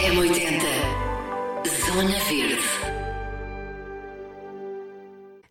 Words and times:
M80 0.00 0.62
Zona 1.84 2.18
Verde 2.20 2.64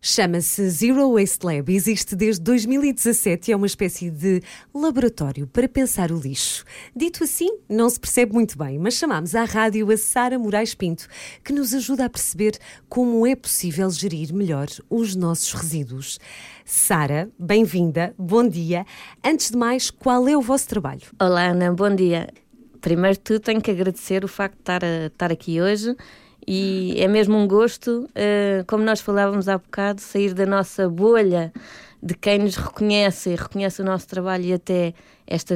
Chama-se 0.02 0.68
Zero 0.70 1.12
Waste 1.12 1.46
Lab. 1.46 1.72
Existe 1.72 2.16
desde 2.16 2.42
2017 2.42 3.48
e 3.48 3.52
é 3.52 3.56
uma 3.56 3.68
espécie 3.68 4.10
de 4.10 4.42
laboratório 4.74 5.46
para 5.46 5.68
pensar 5.68 6.10
o 6.10 6.18
lixo. 6.18 6.64
Dito 6.96 7.22
assim, 7.22 7.60
não 7.68 7.88
se 7.88 8.00
percebe 8.00 8.32
muito 8.32 8.58
bem, 8.58 8.76
mas 8.76 8.94
chamamos 8.94 9.36
à 9.36 9.44
rádio 9.44 9.88
a 9.88 9.96
Sara 9.96 10.36
Moraes 10.36 10.74
Pinto, 10.74 11.06
que 11.44 11.52
nos 11.52 11.72
ajuda 11.72 12.06
a 12.06 12.10
perceber 12.10 12.58
como 12.88 13.24
é 13.24 13.36
possível 13.36 13.88
gerir 13.88 14.34
melhor 14.34 14.66
os 14.90 15.14
nossos 15.14 15.52
resíduos. 15.52 16.18
Sara, 16.64 17.30
bem-vinda, 17.38 18.12
bom 18.18 18.48
dia. 18.48 18.84
Antes 19.24 19.52
de 19.52 19.56
mais, 19.56 19.90
qual 19.90 20.26
é 20.26 20.36
o 20.36 20.42
vosso 20.42 20.66
trabalho? 20.66 21.02
Olá, 21.20 21.50
Ana, 21.50 21.72
bom 21.72 21.94
dia. 21.94 22.26
Primeiro 22.80 23.16
de 23.16 23.20
tudo, 23.20 23.40
tenho 23.40 23.60
que 23.60 23.70
agradecer 23.70 24.24
o 24.24 24.28
facto 24.28 24.54
de 24.54 24.60
estar, 24.60 24.84
a, 24.84 25.06
estar 25.06 25.32
aqui 25.32 25.60
hoje 25.60 25.94
e 26.46 26.94
é 26.98 27.06
mesmo 27.06 27.36
um 27.36 27.46
gosto, 27.46 28.08
uh, 28.10 28.64
como 28.66 28.82
nós 28.82 29.00
falávamos 29.00 29.48
há 29.48 29.58
bocado, 29.58 30.00
sair 30.00 30.34
da 30.34 30.46
nossa 30.46 30.88
bolha 30.88 31.52
de 32.02 32.14
quem 32.14 32.38
nos 32.38 32.56
reconhece 32.56 33.30
e 33.30 33.36
reconhece 33.36 33.82
o 33.82 33.84
nosso 33.84 34.08
trabalho 34.08 34.44
e 34.44 34.52
até 34.54 34.94
esta 35.30 35.54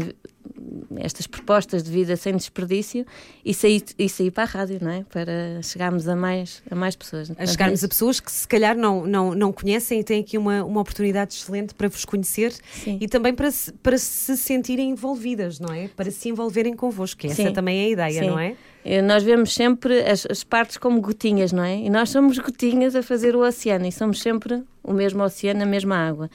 estas 0.96 1.26
propostas 1.26 1.82
de 1.82 1.90
vida 1.90 2.16
sem 2.16 2.36
desperdício 2.36 3.04
e 3.44 3.52
sair, 3.52 3.82
e 3.98 4.08
sair 4.08 4.30
para 4.30 4.44
a 4.44 4.46
rádio, 4.46 4.78
não 4.80 4.90
é? 4.90 5.04
Para 5.04 5.60
chegarmos 5.62 6.08
a 6.08 6.14
mais, 6.14 6.62
a 6.70 6.74
mais 6.74 6.94
pessoas. 6.94 7.30
A 7.36 7.46
chegarmos 7.46 7.82
a 7.82 7.88
pessoas 7.88 8.20
que 8.20 8.30
se 8.30 8.46
calhar 8.46 8.76
não, 8.76 9.06
não, 9.06 9.34
não 9.34 9.52
conhecem 9.52 10.00
e 10.00 10.04
têm 10.04 10.20
aqui 10.20 10.38
uma, 10.38 10.64
uma 10.64 10.80
oportunidade 10.80 11.34
excelente 11.34 11.74
para 11.74 11.88
vos 11.88 12.04
conhecer 12.04 12.54
Sim. 12.72 12.98
e 13.00 13.08
também 13.08 13.34
para 13.34 13.50
se, 13.50 13.72
para 13.72 13.98
se 13.98 14.36
sentirem 14.36 14.90
envolvidas, 14.90 15.58
não 15.58 15.72
é? 15.74 15.88
Para 15.88 16.10
se 16.10 16.28
envolverem 16.28 16.74
convosco, 16.74 17.26
essa 17.26 17.42
Sim. 17.42 17.52
também 17.52 17.82
é 17.82 17.84
a 17.86 17.88
ideia, 17.88 18.20
Sim. 18.22 18.30
não 18.30 18.38
é? 18.38 18.56
Eh, 18.84 19.02
nós 19.02 19.22
vemos 19.22 19.54
sempre 19.54 20.00
as, 20.00 20.26
as, 20.26 20.44
partes 20.44 20.76
como 20.76 21.00
gotinhas, 21.00 21.52
não 21.52 21.64
é? 21.64 21.78
E 21.78 21.90
nós 21.90 22.10
somos 22.10 22.38
gotinhas 22.38 22.94
a 22.94 23.02
fazer 23.02 23.34
o 23.34 23.40
oceano 23.40 23.86
e 23.86 23.92
somos 23.92 24.20
sempre 24.20 24.62
o 24.82 24.92
mesmo 24.92 25.22
oceano, 25.22 25.62
a 25.62 25.66
mesma 25.66 25.96
água. 25.96 26.30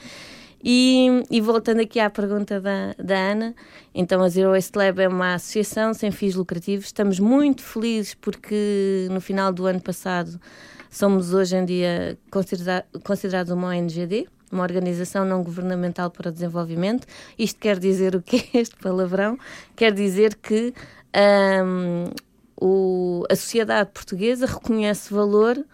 E, 0.62 1.22
e, 1.30 1.40
voltando 1.40 1.80
aqui 1.80 1.98
à 1.98 2.10
pergunta 2.10 2.60
da, 2.60 2.94
da 2.98 3.16
Ana, 3.16 3.54
então 3.94 4.22
a 4.22 4.28
Zero 4.28 4.50
Waste 4.50 4.76
Lab 4.76 5.00
é 5.00 5.08
uma 5.08 5.34
associação 5.34 5.94
sem 5.94 6.10
fins 6.10 6.34
lucrativos. 6.34 6.86
Estamos 6.86 7.18
muito 7.18 7.62
felizes 7.62 8.14
porque 8.14 9.08
no 9.10 9.20
final 9.20 9.52
do 9.52 9.64
ano 9.64 9.80
passado 9.80 10.38
somos 10.90 11.32
hoje 11.32 11.56
em 11.56 11.64
dia 11.64 12.18
considera 12.30 12.84
considerados 13.02 13.50
uma 13.52 13.68
ONGD, 13.68 14.28
uma 14.52 14.62
organização 14.62 15.24
não 15.24 15.42
governamental 15.42 16.10
para 16.10 16.28
o 16.28 16.32
desenvolvimento. 16.32 17.06
Isto 17.38 17.58
quer 17.58 17.78
dizer 17.78 18.14
o 18.14 18.20
que 18.20 18.50
este 18.52 18.76
palavrão? 18.76 19.38
Quer 19.74 19.94
dizer 19.94 20.34
que 20.34 20.74
um, 21.64 22.10
o, 22.60 23.24
a 23.30 23.34
sociedade 23.34 23.90
portuguesa 23.94 24.44
reconhece 24.44 25.14
valor, 25.14 25.64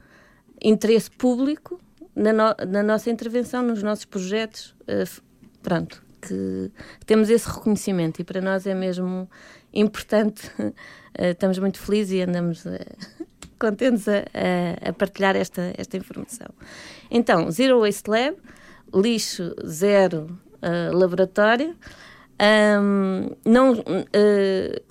interesse 0.62 1.10
público 1.10 1.80
na, 2.16 2.32
no, 2.32 2.54
na 2.66 2.82
nossa 2.82 3.10
intervenção, 3.10 3.62
nos 3.62 3.82
nossos 3.82 4.06
projetos, 4.06 4.74
uh, 4.82 5.22
pronto, 5.62 6.02
que 6.22 6.72
temos 7.04 7.28
esse 7.28 7.46
reconhecimento 7.46 8.20
e 8.20 8.24
para 8.24 8.40
nós 8.40 8.66
é 8.66 8.74
mesmo 8.74 9.28
importante. 9.72 10.50
Uh, 10.58 10.72
estamos 11.30 11.58
muito 11.58 11.78
felizes 11.78 12.14
e 12.14 12.22
andamos 12.22 12.64
uh, 12.64 12.78
contentes 13.60 14.08
a, 14.08 14.24
a, 14.34 14.88
a, 14.88 14.92
partilhar 14.94 15.36
esta, 15.36 15.74
esta 15.76 15.98
informação. 15.98 16.48
Então, 17.10 17.50
Zero 17.50 17.80
Waste 17.80 18.10
Lab, 18.10 18.36
lixo 18.94 19.54
zero 19.66 20.38
laboratório. 20.92 21.76
Um, 22.40 23.30
não, 23.44 23.74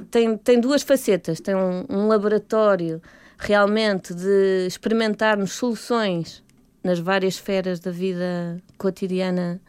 tem, 0.10 0.38
tem 0.38 0.60
duas 0.60 0.84
facetas. 0.84 1.42
Tem 1.42 1.54
um, 1.54 1.86
um 1.90 2.08
laboratório 2.08 3.02
realmente 3.38 4.14
de 4.14 4.66
experimentarmos 4.68 5.52
soluções 5.52 6.45
nas 6.86 7.00
várias 7.00 7.34
esferas 7.34 7.80
da 7.80 7.90
vida 7.90 8.62
cotidiana 8.78 9.60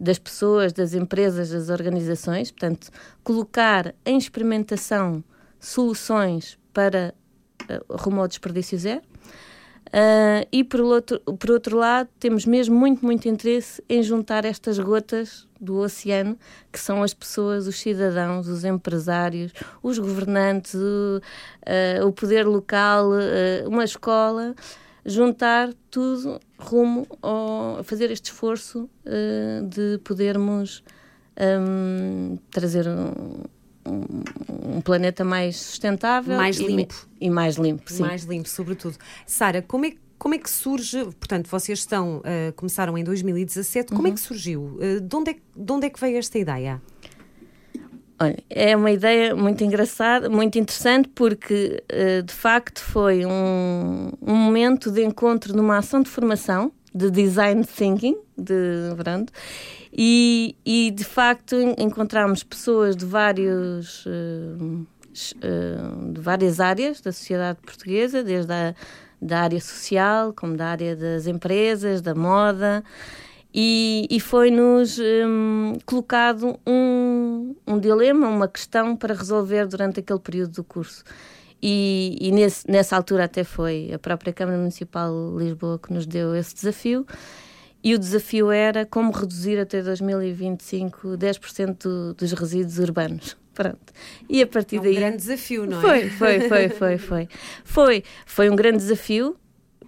das 0.00 0.18
pessoas, 0.18 0.72
das 0.72 0.94
empresas, 0.94 1.50
das 1.50 1.68
organizações. 1.68 2.50
Portanto, 2.50 2.90
colocar 3.22 3.94
em 4.04 4.16
experimentação 4.16 5.22
soluções 5.60 6.58
para 6.72 7.14
uh, 7.64 7.96
rumo 7.96 8.22
ao 8.22 8.26
desperdício 8.26 8.78
zero. 8.78 9.02
Uh, 9.88 10.48
e 10.50 10.64
por 10.64 10.80
outro, 10.80 11.20
por 11.20 11.50
outro 11.50 11.76
lado, 11.76 12.08
temos 12.18 12.46
mesmo 12.46 12.74
muito, 12.74 13.04
muito 13.04 13.28
interesse 13.28 13.84
em 13.86 14.02
juntar 14.02 14.46
estas 14.46 14.78
gotas 14.78 15.46
do 15.60 15.76
oceano, 15.76 16.38
que 16.72 16.80
são 16.80 17.02
as 17.02 17.12
pessoas, 17.12 17.66
os 17.66 17.78
cidadãos, 17.78 18.48
os 18.48 18.64
empresários, 18.64 19.52
os 19.82 19.98
governantes, 19.98 20.74
o, 20.74 21.20
uh, 21.20 22.06
o 22.06 22.12
poder 22.12 22.46
local, 22.46 23.10
uma 23.66 23.84
escola, 23.84 24.54
juntar 25.04 25.72
tudo 25.90 26.40
rumo 26.58 27.06
a 27.22 27.82
fazer 27.82 28.10
este 28.10 28.26
esforço 28.26 28.88
uh, 29.04 29.66
de 29.66 29.98
podermos 30.04 30.82
um, 31.60 32.38
trazer 32.50 32.86
um, 32.88 33.42
um, 33.86 34.76
um, 34.76 34.80
planeta 34.80 35.24
mais 35.24 35.56
sustentável 35.56 36.36
mais 36.36 36.56
limpo 36.58 37.08
e, 37.20 37.26
e 37.26 37.30
mais 37.30 37.56
limpo 37.56 37.92
sim. 37.92 38.02
mais 38.02 38.24
limpo 38.24 38.48
sobretudo 38.48 38.96
Sara 39.26 39.60
como 39.60 39.86
é 39.86 39.92
como 40.16 40.34
é 40.34 40.38
que 40.38 40.48
surge, 40.48 41.04
portanto, 41.04 41.48
vocês 41.50 41.80
estão, 41.80 42.18
uh, 42.18 42.52
começaram 42.56 42.96
em 42.96 43.04
2017, 43.04 43.88
como 43.88 44.02
é 44.02 44.04
uhum. 44.04 44.12
é 44.12 44.14
que 44.14 44.20
surgiu? 44.20 44.62
Uh, 44.62 45.00
de, 45.00 45.16
onde 45.16 45.32
é, 45.32 45.36
de 45.54 45.72
onde 45.72 45.86
é 45.86 45.90
que 45.90 46.00
veio 46.00 46.16
esta 46.16 46.38
ideia? 46.38 46.80
Olha, 48.18 48.38
é 48.48 48.76
uma 48.76 48.92
ideia 48.92 49.34
muito 49.34 49.64
engraçada, 49.64 50.30
muito 50.30 50.56
interessante, 50.56 51.08
porque 51.08 51.82
uh, 51.92 52.22
de 52.22 52.32
facto 52.32 52.80
foi 52.80 53.26
um, 53.26 54.12
um, 54.22 54.34
momento 54.34 54.90
de 54.90 55.02
encontro 55.02 55.56
numa 55.56 55.78
ação 55.78 56.00
de 56.00 56.08
formação 56.08 56.70
de 56.94 57.10
design 57.10 57.64
thinking, 57.64 58.16
de 58.38 58.94
pronto, 58.96 59.32
e, 59.92 60.54
e 60.64 60.92
de 60.92 61.02
facto 61.02 61.56
encontramos 61.76 62.44
pessoas 62.44 62.96
de 62.96 63.04
vários 63.04 64.06
uh, 64.06 64.10
uh, 64.12 66.12
de 66.12 66.20
várias 66.20 66.60
áreas 66.60 67.00
da 67.00 67.10
sociedade 67.10 67.58
portuguesa, 67.62 68.22
desde 68.22 68.52
a 68.52 68.74
da 69.20 69.40
área 69.40 69.60
social, 69.60 70.34
como 70.34 70.54
da 70.54 70.66
área 70.66 70.94
das 70.94 71.26
empresas, 71.26 72.02
da 72.02 72.14
moda, 72.14 72.84
e, 73.54 74.08
e 74.10 74.18
foi-nos 74.18 74.98
um, 74.98 75.74
colocado 75.86 76.58
um, 76.66 77.54
um 77.64 77.78
dilema, 77.78 78.28
uma 78.28 78.48
questão 78.48 78.96
para 78.96 79.14
resolver 79.14 79.66
durante 79.68 80.00
aquele 80.00 80.18
período 80.18 80.54
do 80.54 80.64
curso. 80.64 81.04
E, 81.62 82.18
e 82.20 82.32
nesse, 82.32 82.68
nessa 82.68 82.96
altura 82.96 83.24
até 83.24 83.44
foi 83.44 83.92
a 83.94 83.98
própria 83.98 84.32
Câmara 84.32 84.58
Municipal 84.58 85.36
de 85.38 85.44
Lisboa 85.44 85.78
que 85.78 85.92
nos 85.92 86.04
deu 86.04 86.34
esse 86.34 86.52
desafio. 86.52 87.06
E 87.82 87.94
o 87.94 87.98
desafio 87.98 88.50
era 88.50 88.84
como 88.84 89.12
reduzir 89.12 89.58
até 89.60 89.80
2025 89.82 91.16
10% 91.16 91.82
do, 91.82 92.14
dos 92.14 92.32
resíduos 92.32 92.78
urbanos. 92.80 93.36
Pronto. 93.54 93.92
E 94.28 94.42
a 94.42 94.46
partir 94.48 94.76
é 94.76 94.80
um 94.80 94.82
daí. 94.82 94.94
grande 94.96 95.18
desafio, 95.18 95.64
não 95.64 95.78
é? 95.78 95.80
Foi, 95.80 96.10
foi, 96.10 96.40
foi, 96.48 96.68
foi, 96.70 96.98
foi. 96.98 97.28
Foi, 97.64 98.04
foi 98.26 98.50
um 98.50 98.56
grande 98.56 98.78
desafio 98.78 99.36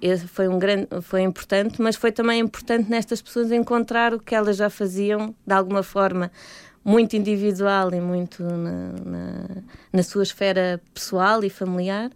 esse 0.01 0.27
foi 0.27 0.49
um 0.49 0.59
grande 0.59 0.89
foi 1.03 1.23
importante 1.23 1.81
mas 1.81 1.97
foi 1.97 2.13
também 2.13 2.41
importante 2.41 2.91
nestas 2.91 3.23
pessoas 3.23 3.51
encontrar 3.51 4.15
o 4.15 4.21
que 4.21 4.35
elas 4.35 4.57
já 4.57 4.69
faziam 4.69 5.35
de 5.47 5.55
alguma 5.55 5.83
forma 5.83 6.31
muito 6.85 7.17
individual 7.17 7.93
e 7.93 8.01
muito 8.01 8.43
na, 8.43 8.93
na, 9.05 9.49
na 9.93 10.03
sua 10.03 10.23
esfera 10.23 10.81
pessoal 10.95 11.43
e 11.43 11.51
familiar 11.51 12.11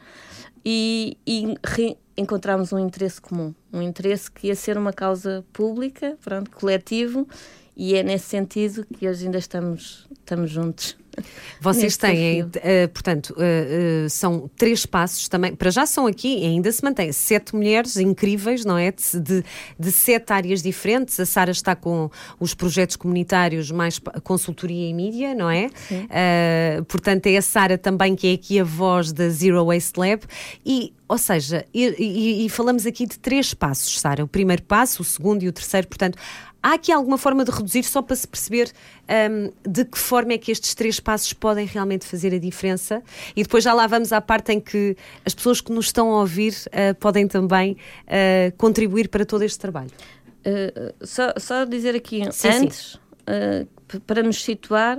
e, 0.65 1.17
e 1.27 1.55
re, 1.65 1.97
encontramos 2.17 2.73
um 2.73 2.79
interesse 2.79 3.21
comum 3.21 3.55
um 3.73 3.81
interesse 3.81 4.31
que 4.31 4.49
ia 4.49 4.55
ser 4.55 4.77
uma 4.77 4.93
causa 4.93 5.45
pública 5.53 6.17
pronto 6.23 6.51
coletivo 6.51 7.27
e 7.77 7.95
é 7.95 8.03
nesse 8.03 8.27
sentido 8.27 8.85
que 8.85 9.09
hoje 9.09 9.25
ainda 9.25 9.39
estamos 9.39 10.07
estamos 10.21 10.51
juntos 10.51 11.00
vocês 11.61 11.97
têm, 11.97 12.43
uh, 12.43 12.49
portanto, 12.93 13.31
uh, 13.31 14.07
uh, 14.07 14.11
são 14.11 14.51
três 14.57 14.87
passos 14.87 15.29
também, 15.29 15.55
para 15.55 15.71
já 15.71 15.87
são 15.87 16.07
aqui, 16.07 16.45
ainda 16.45 16.71
se 16.71 16.83
mantém, 16.83 17.13
sete 17.13 17.55
mulheres 17.55 17.97
incríveis, 17.97 18.65
não 18.65 18.79
é? 18.79 18.93
De, 18.93 19.21
de, 19.21 19.45
de 19.79 19.93
sete 19.93 20.33
áreas 20.33 20.63
diferentes. 20.63 21.19
A 21.21 21.27
Sara 21.27 21.51
está 21.51 21.75
com 21.75 22.11
os 22.39 22.55
projetos 22.55 22.97
comunitários 22.97 23.71
mais 23.71 24.01
consultoria 24.23 24.89
e 24.89 24.95
mídia, 24.95 25.35
não 25.35 25.51
é? 25.51 25.69
portanto, 26.89 27.27
é 27.27 27.37
a 27.37 27.43
Sara 27.43 27.77
também 27.77 28.15
que 28.15 28.29
é 28.29 28.33
aqui 28.35 28.61
a 28.61 28.65
voz 28.65 29.13
da 29.13 29.29
Zero 29.29 29.65
Waste 29.67 29.99
Lab 29.99 30.23
e 30.65 30.93
ou 31.11 31.19
seja, 31.19 31.67
e, 31.75 31.87
e, 31.99 32.47
e, 32.47 32.49
falamos 32.49 32.87
aqui 32.87 33.05
de 33.05 33.19
três 33.19 33.53
passos, 33.53 33.99
Sara. 33.99 34.23
O 34.23 34.29
primeiro 34.29 34.63
passo, 34.63 35.03
o 35.03 35.05
segundo 35.05 35.43
e 35.43 35.49
o 35.49 35.53
terceiro. 35.53 35.89
Portanto, 35.89 36.17
há 36.63 36.75
aqui 36.75 36.93
alguma 36.93 37.19
forma 37.19 37.45
de 37.45 37.51
reduzir 37.51 37.83
só 37.85 38.03
para 38.03 38.17
se 38.17 38.27
perceber 38.27 38.73
um, 39.09 39.53
de 39.69 39.85
que 39.85 39.99
forma 39.99 40.33
é 40.33 40.39
que 40.39 40.51
estes 40.51 40.75
três 40.75 41.01
passos 41.01 41.33
podem 41.33 41.67
realmente 41.67 42.07
fazer 42.07 42.35
a 42.35 42.39
diferença? 42.39 43.03
E 43.35 43.43
depois 43.43 43.65
já 43.65 43.73
lá 43.73 43.87
vamos 43.87 44.13
à 44.13 44.21
parte 44.21 44.53
em 44.53 44.61
que 44.61 44.97
as 45.25 45.35
pessoas 45.35 45.61
que 45.61 45.73
nos 45.73 45.87
estão 45.87 46.11
a 46.13 46.21
ouvir 46.21 46.53
uh, 46.53 46.95
podem 46.97 47.27
também 47.27 47.77
uh, 48.07 48.57
contribuir 48.57 49.09
para 49.09 49.25
todo 49.25 49.43
este 49.43 49.59
trabalho. 49.59 49.91
Uh, 50.41 51.07
só, 51.07 51.33
só, 51.39 51.65
dizer 51.65 51.95
aqui, 51.95 52.23
sim, 52.33 52.49
antes, 52.49 52.99
sim. 53.27 54.01
para 54.07 54.23
nos 54.23 54.43
situar, 54.43 54.99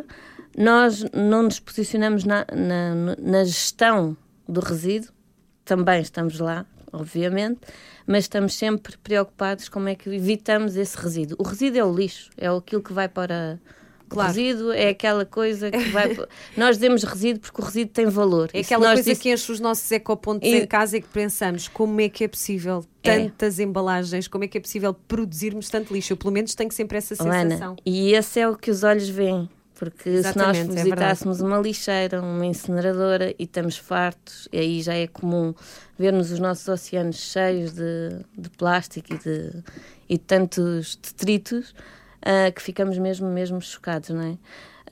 nós 0.57 1.05
não 1.13 1.43
nos 1.43 1.59
posicionamos 1.59 2.23
na, 2.23 2.45
na, 2.53 3.15
na 3.17 3.43
gestão 3.43 4.15
do 4.47 4.59
resíduo, 4.59 5.09
também 5.63 6.01
estamos 6.01 6.39
lá, 6.39 6.65
obviamente, 6.91 7.59
mas 8.05 8.25
estamos 8.25 8.53
sempre 8.53 8.97
preocupados 8.97 9.69
como 9.69 9.89
é 9.89 9.95
que 9.95 10.09
evitamos 10.09 10.75
esse 10.75 10.97
resíduo. 10.97 11.37
O 11.39 11.43
resíduo 11.43 11.79
é 11.79 11.85
o 11.85 11.93
lixo, 11.93 12.29
é 12.37 12.47
aquilo 12.47 12.81
que 12.81 12.93
vai 12.93 13.07
para 13.07 13.59
Claro. 14.11 14.27
Resíduo 14.27 14.71
é 14.73 14.89
aquela 14.89 15.25
coisa 15.25 15.71
que 15.71 15.89
vai. 15.89 16.17
nós 16.57 16.75
dizemos 16.75 17.01
resíduo 17.03 17.41
porque 17.41 17.61
o 17.61 17.63
resíduo 17.63 17.93
tem 17.93 18.05
valor. 18.07 18.49
É 18.53 18.59
aquela 18.59 18.93
coisa 18.93 19.15
que 19.15 19.31
enche 19.31 19.51
os 19.51 19.59
nossos 19.61 19.89
ecopontos 19.89 20.49
e... 20.49 20.57
em 20.57 20.67
casa 20.67 20.97
e 20.97 21.01
que 21.01 21.07
pensamos 21.07 21.69
como 21.69 22.01
é 22.01 22.09
que 22.09 22.25
é 22.25 22.27
possível 22.27 22.83
é. 23.03 23.19
tantas 23.19 23.57
é. 23.57 23.63
embalagens, 23.63 24.27
como 24.27 24.43
é 24.43 24.47
que 24.49 24.57
é 24.57 24.61
possível 24.61 24.93
produzirmos 24.93 25.69
tanto 25.69 25.93
lixo? 25.93 26.11
Eu, 26.11 26.17
pelo 26.17 26.33
menos, 26.33 26.53
tenho 26.53 26.71
sempre 26.73 26.97
essa 26.97 27.15
sensação. 27.15 27.31
Ana, 27.31 27.75
e 27.85 28.13
esse 28.13 28.39
é 28.41 28.49
o 28.49 28.57
que 28.57 28.69
os 28.69 28.83
olhos 28.83 29.07
veem. 29.07 29.49
Porque 29.81 30.09
Exatamente, 30.09 30.57
se 30.57 30.67
nós 30.67 30.77
é 30.77 30.83
visitássemos 30.83 31.41
é 31.41 31.43
uma 31.43 31.57
lixeira, 31.57 32.21
uma 32.21 32.45
incineradora 32.45 33.31
e 33.31 33.45
estamos 33.45 33.77
fartos, 33.77 34.47
e 34.53 34.59
aí 34.59 34.79
já 34.79 34.93
é 34.93 35.07
comum 35.07 35.55
vermos 35.97 36.31
os 36.31 36.37
nossos 36.37 36.67
oceanos 36.67 37.15
cheios 37.15 37.71
de, 37.71 38.09
de 38.37 38.47
plástico 38.51 39.11
e 39.11 39.17
de, 39.17 39.63
e 40.07 40.19
de 40.19 40.23
tantos 40.23 40.95
detritos, 40.97 41.71
uh, 41.71 42.53
que 42.55 42.61
ficamos 42.61 42.99
mesmo, 42.99 43.27
mesmo 43.27 43.59
chocados, 43.59 44.09
não 44.09 44.21
é? 44.21 44.37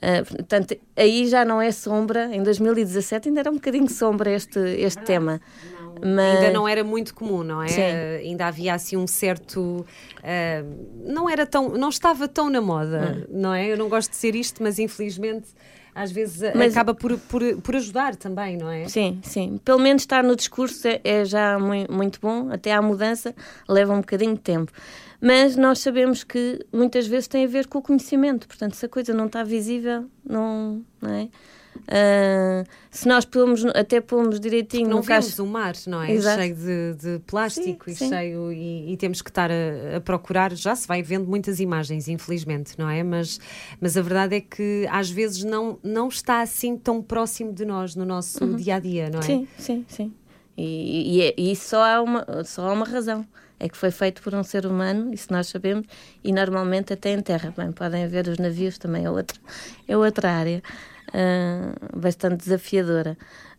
Uh, 0.00 0.24
portanto, 0.24 0.76
aí 0.96 1.26
já 1.26 1.44
não 1.44 1.60
é 1.60 1.70
sombra, 1.70 2.34
em 2.34 2.42
2017 2.42 3.28
ainda 3.28 3.40
era 3.40 3.50
um 3.50 3.54
bocadinho 3.54 3.88
sombra 3.88 4.30
este, 4.30 4.58
este 4.58 5.02
tema. 5.02 5.40
Não, 5.78 6.14
mas... 6.14 6.38
Ainda 6.38 6.52
não 6.52 6.66
era 6.66 6.82
muito 6.82 7.14
comum, 7.14 7.42
não 7.44 7.62
é? 7.62 7.66
Uh, 7.66 8.26
ainda 8.26 8.46
havia 8.46 8.74
assim 8.74 8.96
um 8.96 9.06
certo. 9.06 9.60
Uh, 9.60 11.04
não 11.04 11.28
era 11.28 11.44
tão. 11.44 11.68
não 11.68 11.90
estava 11.90 12.26
tão 12.26 12.48
na 12.48 12.62
moda, 12.62 13.26
hum. 13.28 13.40
não 13.40 13.52
é? 13.54 13.70
Eu 13.70 13.76
não 13.76 13.88
gosto 13.88 14.10
de 14.10 14.16
ser 14.16 14.34
isto, 14.34 14.62
mas 14.62 14.78
infelizmente 14.78 15.48
às 15.94 16.12
vezes 16.12 16.52
mas... 16.54 16.72
acaba 16.72 16.94
por, 16.94 17.18
por, 17.18 17.42
por 17.60 17.76
ajudar 17.76 18.16
também, 18.16 18.56
não 18.56 18.70
é? 18.70 18.88
Sim, 18.88 19.20
sim. 19.22 19.60
Pelo 19.64 19.80
menos 19.80 20.02
estar 20.02 20.22
no 20.22 20.36
discurso 20.36 20.86
é, 20.86 21.00
é 21.04 21.24
já 21.24 21.58
muito, 21.58 21.92
muito 21.92 22.20
bom, 22.20 22.48
até 22.50 22.72
à 22.72 22.80
mudança 22.80 23.34
leva 23.68 23.92
um 23.92 24.00
bocadinho 24.00 24.34
de 24.34 24.40
tempo 24.40 24.72
mas 25.20 25.56
nós 25.56 25.80
sabemos 25.80 26.24
que 26.24 26.64
muitas 26.72 27.06
vezes 27.06 27.28
tem 27.28 27.44
a 27.44 27.48
ver 27.48 27.66
com 27.66 27.78
o 27.78 27.82
conhecimento, 27.82 28.48
portanto, 28.48 28.74
se 28.74 28.86
a 28.86 28.88
coisa 28.88 29.12
não 29.12 29.26
está 29.26 29.42
visível, 29.42 30.06
não, 30.24 30.82
não 31.00 31.10
é? 31.10 31.28
Uh, 31.76 32.66
se 32.90 33.08
nós 33.08 33.24
pomos, 33.24 33.64
até 33.64 34.00
pomos 34.00 34.38
direitinho 34.38 34.88
não 34.88 34.96
no 34.98 35.02
vemos 35.02 35.38
o 35.38 35.46
mar, 35.46 35.74
não 35.86 36.02
é? 36.02 36.12
Exato. 36.12 36.40
Cheio 36.40 36.54
de, 36.54 36.94
de 36.94 37.18
plástico 37.20 37.84
sim, 37.86 37.90
e 37.90 37.94
sim. 37.94 38.08
cheio 38.08 38.52
e, 38.52 38.92
e, 38.92 38.96
temos 38.96 39.22
que 39.22 39.30
estar 39.30 39.50
a, 39.50 39.96
a, 39.96 40.00
procurar, 40.00 40.54
já 40.54 40.74
se 40.74 40.86
vai 40.86 41.02
vendo 41.02 41.26
muitas 41.26 41.58
imagens, 41.60 42.08
infelizmente, 42.08 42.74
não 42.78 42.88
é? 42.88 43.02
Mas, 43.02 43.40
mas 43.80 43.96
a 43.96 44.02
verdade 44.02 44.36
é 44.36 44.40
que 44.40 44.86
às 44.90 45.10
vezes 45.10 45.42
não, 45.44 45.78
não 45.82 46.08
está 46.08 46.40
assim 46.40 46.76
tão 46.76 47.00
próximo 47.02 47.52
de 47.52 47.64
nós 47.64 47.94
no 47.94 48.04
nosso 48.04 48.44
uhum. 48.44 48.56
dia 48.56 48.76
a 48.76 48.80
dia, 48.80 49.10
não 49.10 49.20
é? 49.20 49.22
Sim, 49.22 49.48
sim, 49.58 49.84
sim. 49.88 50.12
E, 50.60 51.16
e, 51.16 51.22
é, 51.22 51.34
e 51.36 51.56
só, 51.56 51.82
há 51.82 52.02
uma, 52.02 52.44
só 52.44 52.68
há 52.68 52.72
uma 52.72 52.86
razão 52.86 53.26
é 53.60 53.68
que 53.68 53.76
foi 53.76 53.90
feito 53.90 54.22
por 54.22 54.34
um 54.34 54.42
ser 54.42 54.64
humano, 54.64 55.12
isso 55.12 55.30
nós 55.30 55.48
sabemos, 55.48 55.86
e 56.24 56.32
normalmente 56.32 56.94
até 56.94 57.12
em 57.12 57.20
terra. 57.20 57.52
Bem, 57.54 57.70
podem 57.70 58.04
haver 58.04 58.26
os 58.26 58.38
navios, 58.38 58.78
também 58.78 59.04
é 59.04 59.10
outra, 59.10 59.38
é 59.86 59.96
outra 59.96 60.32
área 60.32 60.62
uh, 61.08 61.98
bastante 61.98 62.38
desafiadora. 62.38 63.18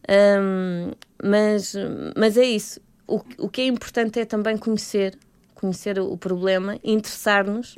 Um, 0.09 0.91
mas, 1.23 1.75
mas 2.17 2.35
é 2.35 2.43
isso. 2.43 2.81
O, 3.07 3.21
o 3.37 3.47
que 3.47 3.61
é 3.61 3.67
importante 3.67 4.19
é 4.19 4.25
também 4.25 4.57
conhecer, 4.57 5.15
conhecer 5.53 5.99
o 5.99 6.17
problema, 6.17 6.79
interessar-nos 6.83 7.77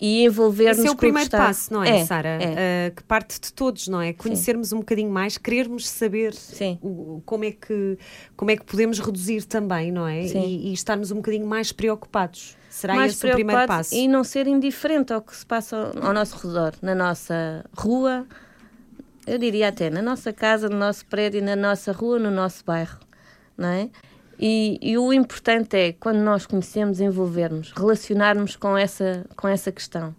e 0.00 0.24
envolver-nos 0.24 0.78
Esse 0.78 0.86
é 0.86 0.90
o 0.90 0.94
primeiro 0.94 1.28
passo, 1.28 1.72
não 1.72 1.82
é, 1.82 2.00
é 2.00 2.04
Sara? 2.04 2.28
É. 2.40 2.88
Uh, 2.88 2.94
que 2.94 3.02
parte 3.02 3.40
de 3.40 3.52
todos, 3.52 3.88
não 3.88 4.00
é? 4.00 4.12
Conhecermos 4.12 4.68
Sim. 4.68 4.76
um 4.76 4.78
bocadinho 4.78 5.10
mais, 5.10 5.36
querermos 5.36 5.88
saber 5.88 6.34
o, 6.80 7.20
como, 7.26 7.44
é 7.44 7.50
que, 7.50 7.98
como 8.36 8.50
é 8.50 8.56
que 8.56 8.64
podemos 8.64 9.00
reduzir 9.00 9.44
também, 9.44 9.90
não 9.90 10.06
é? 10.06 10.22
E, 10.22 10.70
e, 10.70 10.72
estarmos 10.72 11.10
um 11.10 11.16
bocadinho 11.16 11.46
mais 11.46 11.72
preocupados. 11.72 12.56
Será 12.70 12.94
mais 12.94 13.12
esse 13.12 13.26
o 13.26 13.32
primeiro 13.32 13.66
passo? 13.66 13.92
E 13.92 14.06
não 14.06 14.22
ser 14.22 14.46
indiferente 14.46 15.12
ao 15.12 15.20
que 15.20 15.34
se 15.34 15.44
passa 15.44 15.76
ao, 15.76 16.06
ao 16.06 16.12
nosso 16.12 16.46
redor, 16.46 16.74
na 16.80 16.94
nossa 16.94 17.64
rua, 17.76 18.24
eu 19.26 19.36
diria 19.36 19.68
até 19.68 19.90
na 19.90 20.00
nossa 20.00 20.32
casa, 20.32 20.68
no 20.68 20.76
nosso 20.76 21.04
prédio, 21.06 21.42
na 21.42 21.56
nossa 21.56 21.90
rua, 21.90 22.20
no 22.20 22.30
nosso 22.30 22.64
bairro, 22.64 23.00
não 23.56 23.68
é? 23.68 23.90
E, 24.38 24.78
e, 24.80 24.96
o 24.96 25.12
importante 25.12 25.76
é, 25.76 25.92
quando 25.92 26.18
nós 26.18 26.46
conhecemos, 26.46 27.00
envolvermos, 27.00 27.72
relacionarmos 27.72 28.54
com 28.54 28.76
essa, 28.76 29.26
com 29.36 29.48
essa 29.48 29.72
questão. 29.72 30.14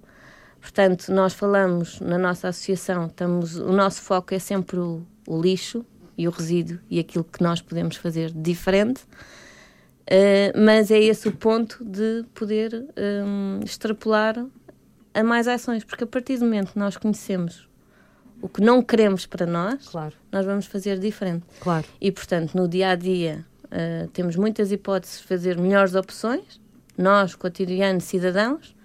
Portanto, 0.59 1.09
nós 1.11 1.33
falamos 1.33 2.01
na 2.01 2.17
nossa 2.17 2.49
associação, 2.49 3.07
estamos, 3.07 3.55
o 3.55 3.71
nosso 3.71 4.01
foco 4.01 4.33
é 4.33 4.39
sempre 4.39 4.77
o, 4.77 5.05
o 5.25 5.41
lixo 5.41 5.85
e 6.17 6.27
o 6.27 6.31
resíduo 6.31 6.79
e 6.89 6.99
aquilo 6.99 7.23
que 7.23 7.41
nós 7.41 7.61
podemos 7.61 7.95
fazer 7.95 8.31
diferente, 8.31 9.03
uh, 9.03 10.59
mas 10.59 10.91
é 10.91 10.99
esse 10.99 11.29
o 11.29 11.31
ponto 11.31 11.83
de 11.85 12.25
poder 12.33 12.85
um, 13.25 13.61
extrapolar 13.63 14.45
a 15.13 15.23
mais 15.23 15.47
ações, 15.47 15.85
porque 15.85 16.03
a 16.03 16.07
partir 16.07 16.37
do 16.37 16.43
momento 16.43 16.73
que 16.73 16.79
nós 16.79 16.97
conhecemos 16.97 17.69
o 18.41 18.47
que 18.47 18.61
não 18.61 18.81
queremos 18.81 19.25
para 19.25 19.45
nós, 19.45 19.87
claro. 19.87 20.13
nós 20.31 20.45
vamos 20.45 20.65
fazer 20.65 20.97
diferente. 20.99 21.45
Claro. 21.59 21.85
E, 21.99 22.11
portanto, 22.11 22.55
no 22.55 22.67
dia 22.67 22.89
a 22.91 22.95
dia 22.95 23.45
Uh, 23.71 24.07
temos 24.09 24.35
muitas 24.35 24.71
hipóteses 24.71 25.19
de 25.19 25.27
fazer 25.27 25.57
melhores 25.57 25.93
opções, 25.95 26.59
nós, 26.97 27.35
cotidianos 27.35 28.03
cidadãos, 28.03 28.75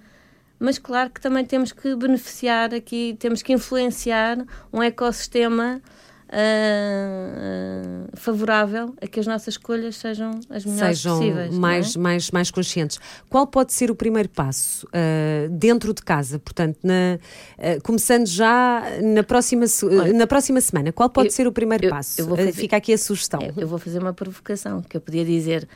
mas 0.58 0.78
claro 0.78 1.10
que 1.10 1.20
também 1.20 1.44
temos 1.44 1.72
que 1.72 1.94
beneficiar 1.96 2.72
aqui, 2.74 3.16
temos 3.18 3.42
que 3.42 3.52
influenciar 3.52 4.38
um 4.72 4.82
ecossistema 4.82 5.80
uh, 6.28 8.04
uh, 8.04 8.16
favorável 8.16 8.94
a 9.00 9.06
que 9.06 9.20
as 9.20 9.26
nossas 9.26 9.54
escolhas 9.54 9.96
sejam 9.96 10.40
as 10.50 10.64
melhores 10.64 10.98
sejam 10.98 11.18
possíveis. 11.18 11.54
É? 11.54 11.58
Mais, 11.58 11.96
é? 11.96 11.98
mais, 11.98 12.30
mais 12.30 12.50
conscientes. 12.50 12.98
Qual 13.28 13.46
pode 13.46 13.72
ser 13.72 13.90
o 13.90 13.94
primeiro 13.94 14.28
passo 14.28 14.86
uh, 14.86 15.48
dentro 15.50 15.92
de 15.92 16.02
casa? 16.02 16.38
Portanto, 16.38 16.78
na, 16.82 17.18
começando 17.82 18.26
já 18.26 18.82
na 19.02 19.22
próxima, 19.22 19.64
Olha, 19.82 20.12
na 20.12 20.26
próxima 20.26 20.60
semana, 20.60 20.92
qual 20.92 21.08
pode 21.10 21.28
eu, 21.28 21.32
ser 21.32 21.46
o 21.46 21.52
primeiro 21.52 21.86
eu, 21.86 21.90
passo? 21.90 22.20
Eu 22.20 22.28
fazer, 22.28 22.52
Fica 22.52 22.76
aqui 22.76 22.92
a 22.92 22.98
sugestão. 22.98 23.40
É, 23.40 23.52
eu 23.56 23.68
vou 23.68 23.78
fazer 23.78 23.98
uma 23.98 24.12
provocação, 24.12 24.82
que 24.82 24.96
eu 24.96 25.00
podia 25.00 25.24
dizer 25.24 25.68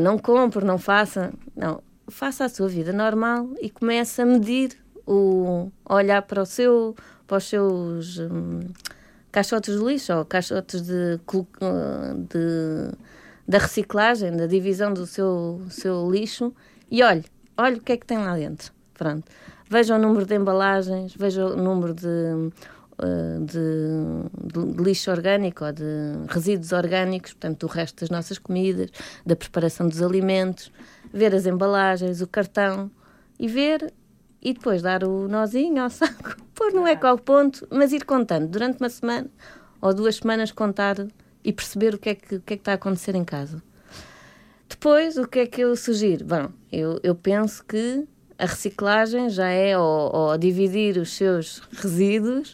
não 0.00 0.18
compre, 0.18 0.64
não 0.64 0.78
faça. 0.78 1.30
Não, 1.54 1.82
faça 2.08 2.44
a 2.46 2.48
sua 2.48 2.68
vida 2.68 2.90
normal 2.92 3.50
e 3.60 3.68
comece 3.68 4.22
a 4.22 4.24
medir 4.24 4.78
o 5.06 5.70
olhar 5.88 6.22
para 6.22 6.42
o 6.42 6.46
seu 6.46 6.94
para 7.26 7.38
os 7.38 7.44
seus 7.44 8.18
hum, 8.18 8.60
caixotes 9.30 9.78
de 9.78 9.84
lixo 9.84 10.12
ou 10.14 10.24
caixotes 10.24 10.82
de, 10.82 11.18
de, 12.28 12.92
da 13.46 13.58
reciclagem, 13.58 14.36
da 14.36 14.46
divisão 14.46 14.92
do 14.92 15.06
seu, 15.06 15.62
seu 15.70 16.10
lixo 16.10 16.54
e 16.90 17.02
olhe, 17.02 17.24
olhe 17.56 17.76
o 17.76 17.80
que 17.80 17.92
é 17.92 17.96
que 17.96 18.06
tem 18.06 18.18
lá 18.18 18.34
dentro. 18.36 18.72
Pronto. 18.94 19.24
Veja 19.70 19.94
o 19.94 19.98
número 19.98 20.24
de 20.26 20.34
embalagens, 20.34 21.14
veja 21.14 21.46
o 21.46 21.56
número 21.56 21.94
de, 21.94 22.06
eh, 22.98 23.38
de, 23.40 24.74
de, 24.74 24.82
lixo 24.82 25.10
orgânico 25.10 25.64
ou 25.64 25.72
de 25.72 25.84
resíduos 26.28 26.72
orgânicos, 26.72 27.32
portanto, 27.32 27.66
do 27.66 27.72
resto 27.72 28.00
das 28.00 28.10
nossas 28.10 28.38
comidas, 28.38 28.90
da 29.24 29.36
preparação 29.36 29.86
dos 29.86 30.02
alimentos, 30.02 30.72
ver 31.12 31.34
as 31.34 31.46
embalagens, 31.46 32.20
o 32.20 32.26
cartão 32.26 32.90
e 33.38 33.46
ver 33.46 33.92
e 34.42 34.52
depois 34.52 34.82
dar 34.82 35.04
o 35.04 35.28
nozinho 35.28 35.82
ao 35.82 35.90
saco, 35.90 36.36
pôr 36.58 36.72
no 36.72 36.86
eco 36.88 37.06
ao 37.06 37.16
ponto, 37.16 37.66
mas 37.70 37.92
ir 37.92 38.04
contando 38.04 38.48
durante 38.48 38.80
uma 38.80 38.88
semana 38.88 39.30
ou 39.80 39.94
duas 39.94 40.16
semanas 40.16 40.50
contar 40.50 40.96
e 41.44 41.52
perceber 41.52 41.94
o 41.94 41.98
que 41.98 42.10
é 42.10 42.14
que, 42.16 42.34
o 42.34 42.40
que, 42.40 42.54
é 42.54 42.56
que 42.56 42.60
está 42.60 42.72
a 42.72 42.74
acontecer 42.74 43.14
em 43.14 43.24
casa. 43.24 43.62
Depois, 44.68 45.16
o 45.16 45.26
que 45.26 45.38
é 45.38 45.46
que 45.46 45.60
eu 45.60 45.76
sugiro? 45.76 46.24
Bom, 46.24 46.48
eu, 46.70 46.98
eu 47.02 47.14
penso 47.14 47.64
que 47.64 48.04
a 48.36 48.44
reciclagem 48.44 49.30
já 49.30 49.48
é, 49.48 49.78
ou, 49.78 50.14
ou 50.14 50.38
dividir 50.38 50.98
os 50.98 51.12
seus 51.12 51.62
resíduos, 51.72 52.52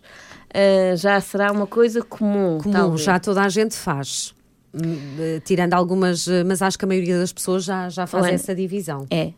uh, 0.50 0.96
já 0.96 1.18
será 1.20 1.50
uma 1.50 1.66
coisa 1.66 2.02
comum. 2.02 2.58
Comum, 2.58 2.73
talvez. 2.73 3.00
já 3.02 3.18
toda 3.18 3.42
a 3.42 3.49
gente 3.49 3.75
faz. 3.75 4.34
Hum, 4.75 5.40
tirando 5.44 5.73
algumas, 5.73 6.26
mas 6.46 6.61
acho 6.61 6.78
que 6.78 6.84
a 6.84 6.88
maioria 6.88 7.18
das 7.18 7.32
pessoas 7.32 7.64
já, 7.64 7.88
já 7.88 8.06
faz 8.06 8.26
essa 8.26 8.54
divisão. 8.54 9.06
É. 9.08 9.32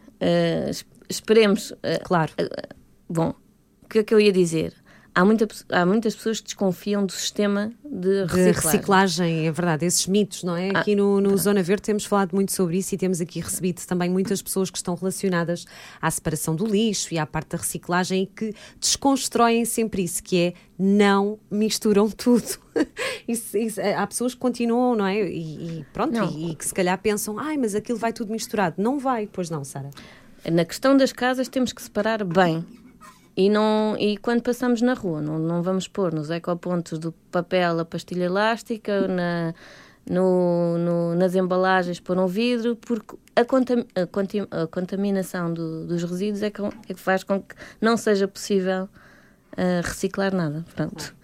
Esperemos. 1.08 1.74
Eh, 1.82 1.98
claro. 1.98 2.32
Bom, 3.08 3.34
o 3.86 3.88
que 3.88 4.00
é 4.00 4.02
que 4.02 4.12
eu 4.12 4.20
ia 4.20 4.32
dizer? 4.32 4.74
Há, 5.14 5.24
muita, 5.24 5.48
há 5.70 5.86
muitas 5.86 6.14
pessoas 6.14 6.40
que 6.40 6.46
desconfiam 6.46 7.06
do 7.06 7.12
sistema 7.12 7.72
de 7.82 8.24
reciclagem. 8.24 8.52
De 8.52 8.60
reciclagem, 8.60 9.46
é 9.46 9.52
verdade, 9.52 9.86
esses 9.86 10.06
mitos, 10.06 10.42
não 10.42 10.54
é? 10.54 10.70
Ah, 10.74 10.80
aqui 10.80 10.94
no, 10.94 11.22
no 11.22 11.34
Zona 11.38 11.62
Verde 11.62 11.82
temos 11.82 12.04
falado 12.04 12.34
muito 12.34 12.52
sobre 12.52 12.76
isso 12.76 12.94
e 12.94 12.98
temos 12.98 13.20
aqui 13.20 13.40
recebido 13.40 13.80
também 13.86 14.10
muitas 14.10 14.42
pessoas 14.42 14.68
que 14.68 14.76
estão 14.76 14.94
relacionadas 14.94 15.64
à 16.02 16.10
separação 16.10 16.54
do 16.54 16.66
lixo 16.66 17.14
e 17.14 17.18
à 17.18 17.24
parte 17.24 17.50
da 17.50 17.58
reciclagem 17.58 18.24
e 18.24 18.26
que 18.26 18.54
desconstroem 18.78 19.64
sempre 19.64 20.02
isso, 20.02 20.22
que 20.22 20.36
é 20.36 20.52
não 20.78 21.38
misturam 21.50 22.10
tudo. 22.12 22.58
isso, 23.26 23.56
isso, 23.56 23.80
há 23.80 24.06
pessoas 24.06 24.34
que 24.34 24.40
continuam, 24.40 24.96
não 24.96 25.06
é? 25.06 25.22
E, 25.22 25.78
e 25.78 25.86
pronto, 25.94 26.14
e, 26.34 26.50
e, 26.50 26.54
que 26.54 26.66
se 26.66 26.74
calhar 26.74 27.00
pensam, 27.00 27.38
ai, 27.38 27.56
mas 27.56 27.74
aquilo 27.74 27.98
vai 27.98 28.12
tudo 28.12 28.32
misturado. 28.32 28.74
Não 28.76 28.98
vai, 28.98 29.26
pois 29.32 29.48
não, 29.48 29.64
Sara. 29.64 29.88
Na 30.50 30.64
questão 30.64 30.94
das 30.94 31.10
casas 31.10 31.48
temos 31.48 31.72
que 31.72 31.80
separar 31.80 32.22
bem. 32.22 32.66
E, 33.36 33.50
não, 33.50 33.96
e 33.98 34.16
quando 34.16 34.42
passamos 34.42 34.80
na 34.80 34.94
rua, 34.94 35.20
não, 35.20 35.38
não 35.38 35.62
vamos 35.62 35.86
pôr 35.86 36.12
nos 36.12 36.30
ecopontos 36.30 36.98
do 36.98 37.12
papel 37.30 37.78
a 37.78 37.84
pastilha 37.84 38.24
elástica, 38.24 39.06
na, 39.06 39.54
no, 40.08 40.78
no, 40.78 41.14
nas 41.14 41.34
embalagens 41.34 42.00
pôr 42.00 42.18
um 42.18 42.26
vidro, 42.26 42.76
porque 42.76 43.16
a, 43.34 43.44
contam, 43.44 43.84
a, 43.94 44.06
contim, 44.06 44.46
a 44.50 44.66
contaminação 44.66 45.52
do, 45.52 45.86
dos 45.86 46.02
resíduos 46.02 46.42
é 46.42 46.50
que, 46.50 46.62
é 46.62 46.94
que, 46.94 47.00
faz 47.00 47.22
com 47.24 47.42
que 47.42 47.54
não 47.78 47.98
seja 47.98 48.26
possível 48.26 48.84
uh, 48.84 49.82
reciclar 49.84 50.34
nada. 50.34 50.64
Pronto. 50.74 51.14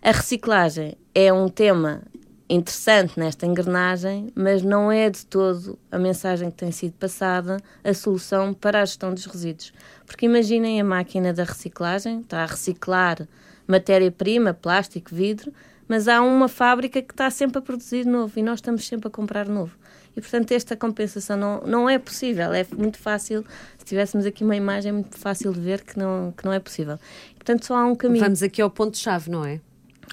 A 0.00 0.12
reciclagem 0.12 0.96
é 1.12 1.32
um 1.32 1.48
tema 1.48 2.02
interessante 2.48 3.18
nesta 3.18 3.46
engrenagem, 3.46 4.32
mas 4.34 4.62
não 4.62 4.90
é 4.90 5.10
de 5.10 5.26
todo 5.26 5.78
a 5.90 5.98
mensagem 5.98 6.50
que 6.50 6.56
tem 6.56 6.70
sido 6.70 6.92
passada 6.92 7.58
a 7.82 7.94
solução 7.94 8.54
para 8.54 8.82
a 8.82 8.84
gestão 8.84 9.12
dos 9.12 9.26
resíduos. 9.26 9.72
Porque 10.06 10.26
imaginem 10.26 10.80
a 10.80 10.84
máquina 10.84 11.32
da 11.32 11.44
reciclagem, 11.44 12.20
está 12.20 12.42
a 12.42 12.46
reciclar 12.46 13.26
matéria-prima, 13.66 14.54
plástico, 14.54 15.14
vidro, 15.14 15.52
mas 15.88 16.08
há 16.08 16.20
uma 16.20 16.48
fábrica 16.48 17.02
que 17.02 17.12
está 17.12 17.30
sempre 17.30 17.58
a 17.58 17.62
produzir 17.62 18.04
novo 18.06 18.38
e 18.38 18.42
nós 18.42 18.58
estamos 18.58 18.86
sempre 18.86 19.08
a 19.08 19.10
comprar 19.10 19.48
novo. 19.48 19.76
E, 20.16 20.20
portanto, 20.20 20.52
esta 20.52 20.74
compensação 20.74 21.36
não, 21.36 21.60
não 21.60 21.90
é 21.90 21.98
possível. 21.98 22.52
É 22.52 22.66
muito 22.76 22.98
fácil, 22.98 23.44
se 23.76 23.84
tivéssemos 23.84 24.24
aqui 24.24 24.44
uma 24.44 24.56
imagem, 24.56 24.88
é 24.88 24.92
muito 24.92 25.18
fácil 25.18 25.52
de 25.52 25.60
ver 25.60 25.82
que 25.82 25.98
não, 25.98 26.32
que 26.34 26.44
não 26.44 26.52
é 26.52 26.58
possível. 26.58 26.98
Portanto, 27.34 27.66
só 27.66 27.76
há 27.76 27.84
um 27.84 27.94
caminho. 27.94 28.24
Vamos 28.24 28.42
aqui 28.42 28.62
ao 28.62 28.70
ponto-chave, 28.70 29.30
não 29.30 29.44
é? 29.44 29.60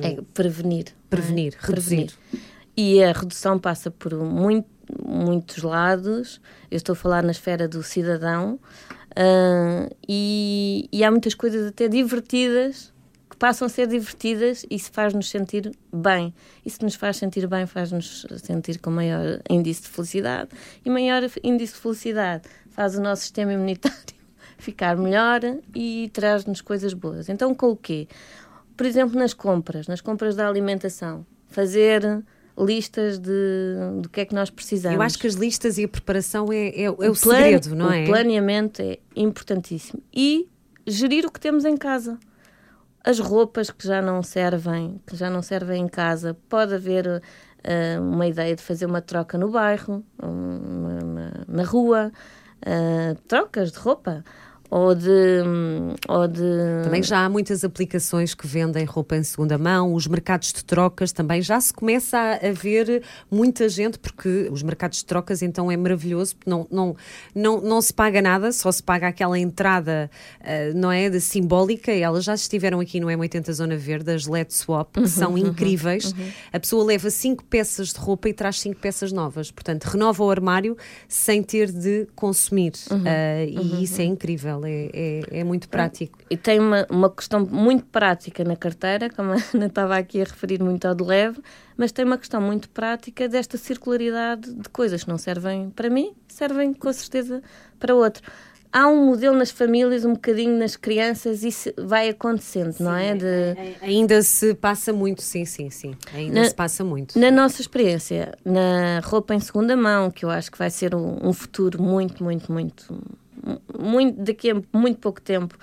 É 0.02 0.18
prevenir. 0.34 0.86
Prevenir, 1.10 1.54
é? 1.54 1.66
reduzir. 1.68 2.08
Prevenir. 2.08 2.14
E 2.76 3.04
a 3.04 3.12
redução 3.12 3.60
passa 3.60 3.92
por 3.92 4.14
muito, 4.16 4.68
muitos 5.06 5.62
lados. 5.62 6.42
Eu 6.72 6.78
estou 6.78 6.94
a 6.94 6.96
falar 6.96 7.24
na 7.24 7.32
esfera 7.32 7.68
do 7.68 7.84
cidadão. 7.84 8.60
Uh, 9.12 9.96
e, 10.08 10.90
e 10.92 11.04
há 11.04 11.12
muitas 11.12 11.36
coisas 11.36 11.68
até 11.68 11.88
divertidas 11.88 12.92
que 13.34 13.38
passam 13.38 13.66
a 13.66 13.70
ser 13.70 13.88
divertidas 13.88 14.64
e 14.70 14.76
isso 14.76 14.92
faz-nos 14.92 15.30
sentir 15.30 15.72
bem. 15.92 16.34
E 16.64 16.70
se 16.70 16.82
nos 16.84 16.96
faz 16.96 17.18
sentir 17.18 17.48
bem, 17.48 17.66
faz-nos 17.66 18.26
sentir 18.44 18.80
com 18.80 18.92
maior 18.92 19.40
índice 19.50 19.84
de 19.84 19.90
felicidade. 19.90 20.50
E 20.86 20.90
maior 20.90 21.24
índice 21.44 21.74
de 21.74 21.80
felicidade 21.80 22.44
faz 22.70 22.96
o 22.96 23.02
nosso 23.02 23.24
sistema 23.24 23.54
imunitário 23.54 23.98
ficar 24.58 24.96
melhor 24.96 25.42
e 25.76 26.10
traz-nos 26.14 26.62
coisas 26.62 26.94
boas. 26.94 27.28
Então, 27.28 27.54
com 27.56 27.72
o 27.72 27.76
quê? 27.76 28.08
Por 28.76 28.86
exemplo, 28.86 29.18
nas 29.18 29.34
compras, 29.34 29.88
nas 29.88 30.02
compras 30.02 30.36
da 30.36 30.48
alimentação, 30.48 31.26
fazer 31.48 32.24
listas 32.58 33.18
de 33.18 34.02
do 34.02 34.10
que 34.10 34.22
é 34.22 34.26
que 34.26 34.36
nós 34.36 34.50
precisamos. 34.50 34.96
Eu 34.96 35.02
acho 35.02 35.18
que 35.18 35.28
as 35.28 35.34
listas 35.34 35.78
e 35.78 35.84
a 35.84 35.88
preparação 35.88 36.52
é, 36.52 36.70
é, 36.70 36.84
é 36.84 36.90
o, 36.90 37.12
o 37.12 37.16
segredo, 37.16 37.76
não 37.76 37.92
é? 37.92 38.04
O 38.04 38.08
planeamento 38.08 38.82
é 38.82 39.00
importantíssimo. 39.16 40.02
E 40.14 40.48
gerir 40.86 41.26
o 41.26 41.32
que 41.32 41.40
temos 41.40 41.66
em 41.66 41.76
casa. 41.76 42.18
As 43.04 43.20
roupas 43.20 43.70
que 43.70 43.86
já 43.86 44.02
não 44.02 44.24
servem, 44.24 45.02
que 45.06 45.16
já 45.16 45.30
não 45.30 45.42
servem 45.42 45.84
em 45.84 45.88
casa, 45.88 46.38
pode 46.48 46.74
haver 46.74 47.06
uh, 47.08 48.02
uma 48.02 48.28
ideia 48.28 48.56
de 48.56 48.62
fazer 48.62 48.86
uma 48.86 49.02
troca 49.02 49.38
no 49.38 49.50
bairro, 49.50 50.04
uma, 50.22 51.04
uma, 51.04 51.32
na 51.48 51.64
rua, 51.64 52.12
uh, 52.62 53.16
trocas 53.28 53.74
de 53.74 53.80
roupa 53.80 54.24
ou 54.74 54.96
de, 54.96 55.44
ou 56.10 56.28
de. 56.28 56.42
Também 56.84 57.04
já 57.04 57.24
há 57.24 57.30
muitas 57.30 57.64
aplicações 57.64 58.34
que 58.34 58.48
vendem 58.48 58.84
roupa 58.86 59.16
em 59.16 59.24
segunda 59.24 59.56
mão, 59.56 59.94
os 59.94 60.08
mercados 60.08 60.52
de 60.52 60.66
trocas 60.66 61.12
também 61.12 61.44
já 61.44 61.62
se 61.62 61.72
começa 61.72 62.18
a, 62.18 62.52
ver 62.52 63.04
muita 63.30 63.70
gente, 63.70 64.00
porque 64.00 64.50
os 64.52 64.64
mercados 64.64 64.98
de 64.98 65.06
trocas 65.06 65.44
então 65.44 65.72
é 65.72 65.78
maravilhoso, 65.78 66.36
não, 66.44 66.68
não, 66.72 66.96
não, 67.36 67.62
não 67.62 67.82
se 67.84 67.94
paga 67.94 68.20
nada, 68.20 68.52
só 68.52 68.72
se 68.72 68.82
paga 68.82 69.08
aquela 69.08 69.38
entrada, 69.38 70.10
uh, 70.42 70.76
não 70.76 70.92
é? 70.92 71.08
De 71.08 71.22
simbólica, 71.22 71.92
elas 71.92 72.24
já 72.24 72.34
estiveram 72.34 72.80
aqui 72.80 73.00
no 73.00 73.08
M80 73.08 73.52
Zona 73.52 73.78
Verde, 73.78 74.10
as 74.12 74.26
LED 74.26 74.56
Swap, 74.56 74.94
que 74.94 75.02
uhum, 75.02 75.08
são 75.08 75.32
uhum, 75.34 75.38
incríveis. 75.38 76.14
Uhum. 76.14 76.32
A 76.52 76.60
pessoa 76.60 76.84
leva 76.84 77.12
cinco 77.12 77.44
peças 77.44 77.90
de 77.90 78.00
roupa 78.00 78.28
e 78.28 78.34
traz 78.34 78.60
cinco 78.60 78.80
peças 78.80 79.12
novas, 79.12 79.52
portanto, 79.52 79.84
renova 79.84 80.24
o 80.24 80.32
armário 80.32 80.76
sem 81.08 81.44
ter 81.44 81.72
de 81.72 82.08
consumir, 82.16 82.74
uh, 82.90 83.48
e 83.48 83.60
uhum, 83.60 83.80
isso 83.82 84.02
é 84.02 84.06
incrível 84.06 84.63
é, 84.66 84.90
é, 84.94 85.40
é 85.40 85.44
muito 85.44 85.70
prático. 85.70 86.18
E 86.30 86.38
tem 86.38 86.60
uma, 86.60 86.86
uma 86.90 87.10
questão 87.10 87.46
muito 87.46 87.86
prática 87.86 88.44
na 88.44 88.56
carteira, 88.56 89.10
como 89.10 89.32
a 89.32 89.38
Ana 89.54 89.68
estava 89.68 89.98
aqui 89.98 90.22
a 90.22 90.24
referir 90.24 90.62
muito 90.62 90.86
ao 90.86 90.96
de 90.96 91.04
leve, 91.04 91.42
mas 91.78 91.92
tem 91.92 92.06
uma 92.06 92.18
questão 92.18 92.42
muito 92.42 92.70
prática 92.70 93.28
desta 93.28 93.58
circularidade 93.58 94.54
de 94.54 94.70
coisas 94.70 95.04
que 95.04 95.10
não 95.10 95.18
servem 95.18 95.70
para 95.70 95.90
mim, 95.90 96.14
servem 96.28 96.74
com 96.74 96.92
certeza 96.92 97.42
para 97.80 97.94
outro 97.94 98.24
há 98.74 98.88
um 98.88 99.06
modelo 99.06 99.38
nas 99.38 99.52
famílias, 99.52 100.04
um 100.04 100.14
bocadinho 100.14 100.58
nas 100.58 100.76
crianças, 100.76 101.44
isso 101.44 101.72
vai 101.78 102.10
acontecendo, 102.10 102.74
sim, 102.74 102.84
não 102.84 102.96
é? 102.96 103.14
De... 103.14 103.56
Ainda 103.82 104.22
se 104.24 104.56
passa 104.56 104.92
muito, 104.92 105.22
sim, 105.22 105.46
sim, 105.46 105.70
sim. 105.70 105.96
Ainda 106.12 106.42
na, 106.42 106.46
se 106.46 106.56
passa 106.56 106.84
muito. 106.84 107.18
Na 107.18 107.30
nossa 107.30 107.62
experiência, 107.62 108.34
na 108.44 109.00
roupa 109.04 109.36
em 109.36 109.40
segunda 109.40 109.78
mão, 109.78 110.10
que 110.10 110.26
eu 110.26 110.30
acho 110.32 110.52
que 110.52 110.58
vai 110.58 110.72
ser 110.72 110.96
um, 110.96 111.20
um 111.22 111.32
futuro 111.32 111.82
muito, 111.82 112.24
muito, 112.24 112.52
muito 112.52 113.00
muito, 113.80 114.22
daqui 114.22 114.52
a 114.52 114.62
muito 114.74 115.00
pouco 115.00 115.22
tempo 115.22 115.58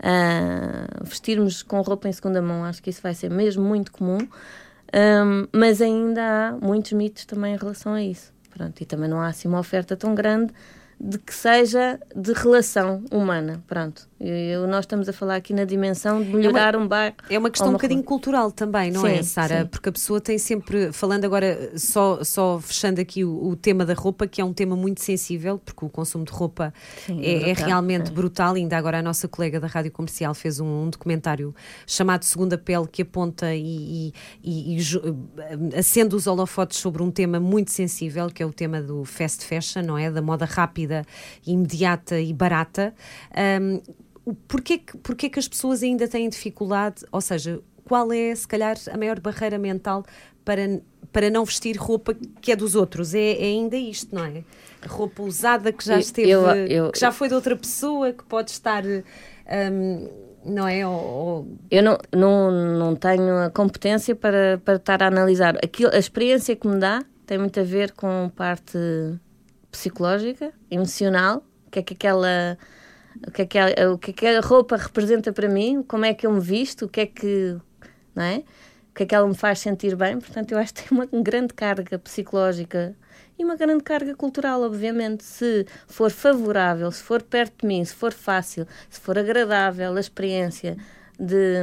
uh, 0.00 1.04
vestirmos 1.04 1.62
com 1.62 1.80
roupa 1.80 2.08
em 2.08 2.12
segunda 2.12 2.40
mão. 2.40 2.64
Acho 2.64 2.82
que 2.82 2.90
isso 2.90 3.02
vai 3.02 3.14
ser 3.14 3.30
mesmo 3.30 3.64
muito 3.64 3.92
comum. 3.92 4.18
Um, 4.94 5.48
mas 5.52 5.82
ainda 5.82 6.22
há 6.22 6.52
muitos 6.52 6.92
mitos 6.92 7.24
também 7.24 7.54
em 7.54 7.56
relação 7.56 7.92
a 7.92 8.02
isso. 8.02 8.32
Pronto, 8.50 8.80
e 8.80 8.86
também 8.86 9.08
não 9.08 9.20
há 9.20 9.28
assim 9.28 9.48
uma 9.48 9.58
oferta 9.58 9.96
tão 9.96 10.14
grande 10.14 10.52
de 10.98 11.18
que 11.18 11.34
seja 11.34 12.00
de 12.14 12.32
relação 12.32 13.04
humana. 13.10 13.62
Pronto. 13.66 14.08
Eu, 14.18 14.66
nós 14.66 14.80
estamos 14.84 15.08
a 15.10 15.12
falar 15.12 15.36
aqui 15.36 15.52
na 15.52 15.64
dimensão 15.64 16.22
de 16.22 16.30
melhorar 16.30 16.72
é 16.72 16.76
uma, 16.78 16.84
um 16.84 16.88
bairro. 16.88 17.16
É 17.28 17.38
uma 17.38 17.50
questão 17.50 17.68
um 17.68 17.72
bocadinho 17.72 18.02
cultural 18.02 18.50
também, 18.50 18.90
não 18.90 19.06
é, 19.06 19.14
sim, 19.14 19.18
é, 19.18 19.22
Sara? 19.22 19.66
Porque 19.66 19.90
a 19.90 19.92
pessoa 19.92 20.18
tem 20.22 20.38
sempre, 20.38 20.90
falando 20.90 21.26
agora, 21.26 21.72
só, 21.76 22.24
só 22.24 22.58
fechando 22.58 22.98
aqui 22.98 23.24
o, 23.24 23.48
o, 23.48 23.54
tema 23.54 23.84
da 23.84 23.92
roupa, 23.92 24.26
que 24.26 24.40
é 24.40 24.44
um 24.44 24.54
tema 24.54 24.74
muito 24.74 25.02
sensível, 25.02 25.58
porque 25.58 25.84
o 25.84 25.90
consumo 25.90 26.24
de 26.24 26.32
roupa 26.32 26.72
sim, 27.04 27.20
é, 27.20 27.48
é, 27.48 27.50
é 27.50 27.52
realmente 27.52 28.08
é. 28.08 28.10
brutal. 28.10 28.54
Ainda 28.54 28.78
agora 28.78 29.00
a 29.00 29.02
nossa 29.02 29.28
colega 29.28 29.60
da 29.60 29.66
Rádio 29.66 29.92
Comercial 29.92 30.32
fez 30.32 30.60
um, 30.60 30.84
um 30.84 30.90
documentário 30.90 31.54
chamado 31.86 32.24
Segunda 32.24 32.56
Pele, 32.56 32.88
que 32.90 33.02
aponta 33.02 33.54
e, 33.54 33.60
e, 33.62 34.14
e, 34.42 34.78
e 34.78 35.78
acende 35.78 36.14
os 36.14 36.26
holofotes 36.26 36.78
sobre 36.78 37.02
um 37.02 37.10
tema 37.10 37.38
muito 37.38 37.70
sensível, 37.70 38.28
que 38.28 38.42
é 38.42 38.46
o 38.46 38.52
tema 38.52 38.80
do 38.80 39.04
fast 39.04 39.44
fashion, 39.44 39.82
não 39.82 39.98
é? 39.98 40.10
Da 40.10 40.22
moda 40.22 40.46
rápida, 40.46 41.04
imediata 41.46 42.18
e 42.18 42.32
barata. 42.32 42.94
Um, 43.60 44.06
porquê, 44.34 44.80
porquê 45.02 45.28
que 45.28 45.38
as 45.38 45.48
pessoas 45.48 45.82
ainda 45.82 46.08
têm 46.08 46.28
dificuldade, 46.28 47.04
ou 47.12 47.20
seja, 47.20 47.60
qual 47.84 48.12
é, 48.12 48.34
se 48.34 48.46
calhar, 48.46 48.76
a 48.90 48.96
maior 48.96 49.20
barreira 49.20 49.58
mental 49.58 50.04
para, 50.44 50.80
para 51.12 51.30
não 51.30 51.44
vestir 51.44 51.76
roupa 51.76 52.14
que 52.40 52.52
é 52.52 52.56
dos 52.56 52.74
outros? 52.74 53.14
É, 53.14 53.32
é 53.32 53.44
ainda 53.44 53.76
isto, 53.76 54.14
não 54.14 54.24
é? 54.24 54.44
roupa 54.86 55.22
usada 55.22 55.72
que 55.72 55.84
já 55.84 55.98
esteve, 55.98 56.30
eu, 56.30 56.46
eu, 56.48 56.92
que 56.92 56.98
já 56.98 57.10
foi 57.10 57.28
de 57.28 57.34
outra 57.34 57.56
pessoa, 57.56 58.12
que 58.12 58.24
pode 58.24 58.50
estar. 58.50 58.84
Um, 58.84 60.08
não 60.44 60.68
é? 60.68 60.86
Ou... 60.86 61.58
Eu 61.70 61.82
não, 61.82 61.98
não, 62.14 62.50
não 62.78 62.96
tenho 62.96 63.36
a 63.38 63.50
competência 63.50 64.14
para, 64.14 64.60
para 64.64 64.76
estar 64.76 65.02
a 65.02 65.08
analisar. 65.08 65.56
Aquilo, 65.56 65.90
a 65.92 65.98
experiência 65.98 66.54
que 66.54 66.68
me 66.68 66.78
dá 66.78 67.02
tem 67.26 67.36
muito 67.36 67.58
a 67.58 67.64
ver 67.64 67.90
com 67.92 68.30
parte 68.34 68.78
psicológica, 69.72 70.52
emocional, 70.70 71.42
que 71.68 71.80
é 71.80 71.82
que 71.82 71.94
aquela 71.94 72.56
o 73.26 73.30
que 73.30 73.42
é 73.42 73.46
que 73.46 73.58
a, 73.58 73.92
o 73.92 73.98
que 73.98 74.10
é 74.10 74.14
que 74.14 74.26
a 74.26 74.40
roupa 74.40 74.76
representa 74.76 75.32
para 75.32 75.48
mim, 75.48 75.82
como 75.82 76.04
é 76.04 76.14
que 76.14 76.26
eu 76.26 76.32
me 76.32 76.40
visto, 76.40 76.86
o 76.86 76.88
que 76.88 77.00
é 77.00 77.06
que, 77.06 77.56
não 78.14 78.22
é? 78.22 78.38
O 78.90 78.94
que 78.94 79.02
é 79.02 79.06
que 79.06 79.14
ela 79.14 79.28
me 79.28 79.34
faz 79.34 79.58
sentir 79.60 79.94
bem. 79.94 80.18
Portanto, 80.18 80.52
eu 80.52 80.58
acho 80.58 80.72
que 80.74 80.82
tem 80.82 80.98
uma 80.98 81.06
grande 81.22 81.52
carga 81.52 81.98
psicológica 81.98 82.96
e 83.38 83.44
uma 83.44 83.56
grande 83.56 83.84
carga 83.84 84.14
cultural, 84.14 84.62
obviamente. 84.62 85.24
Se 85.24 85.66
for 85.86 86.10
favorável, 86.10 86.90
se 86.90 87.02
for 87.02 87.22
perto 87.22 87.60
de 87.60 87.66
mim, 87.66 87.84
se 87.84 87.94
for 87.94 88.12
fácil, 88.12 88.66
se 88.88 88.98
for 89.00 89.18
agradável 89.18 89.94
a 89.94 90.00
experiência 90.00 90.76
de, 91.18 91.62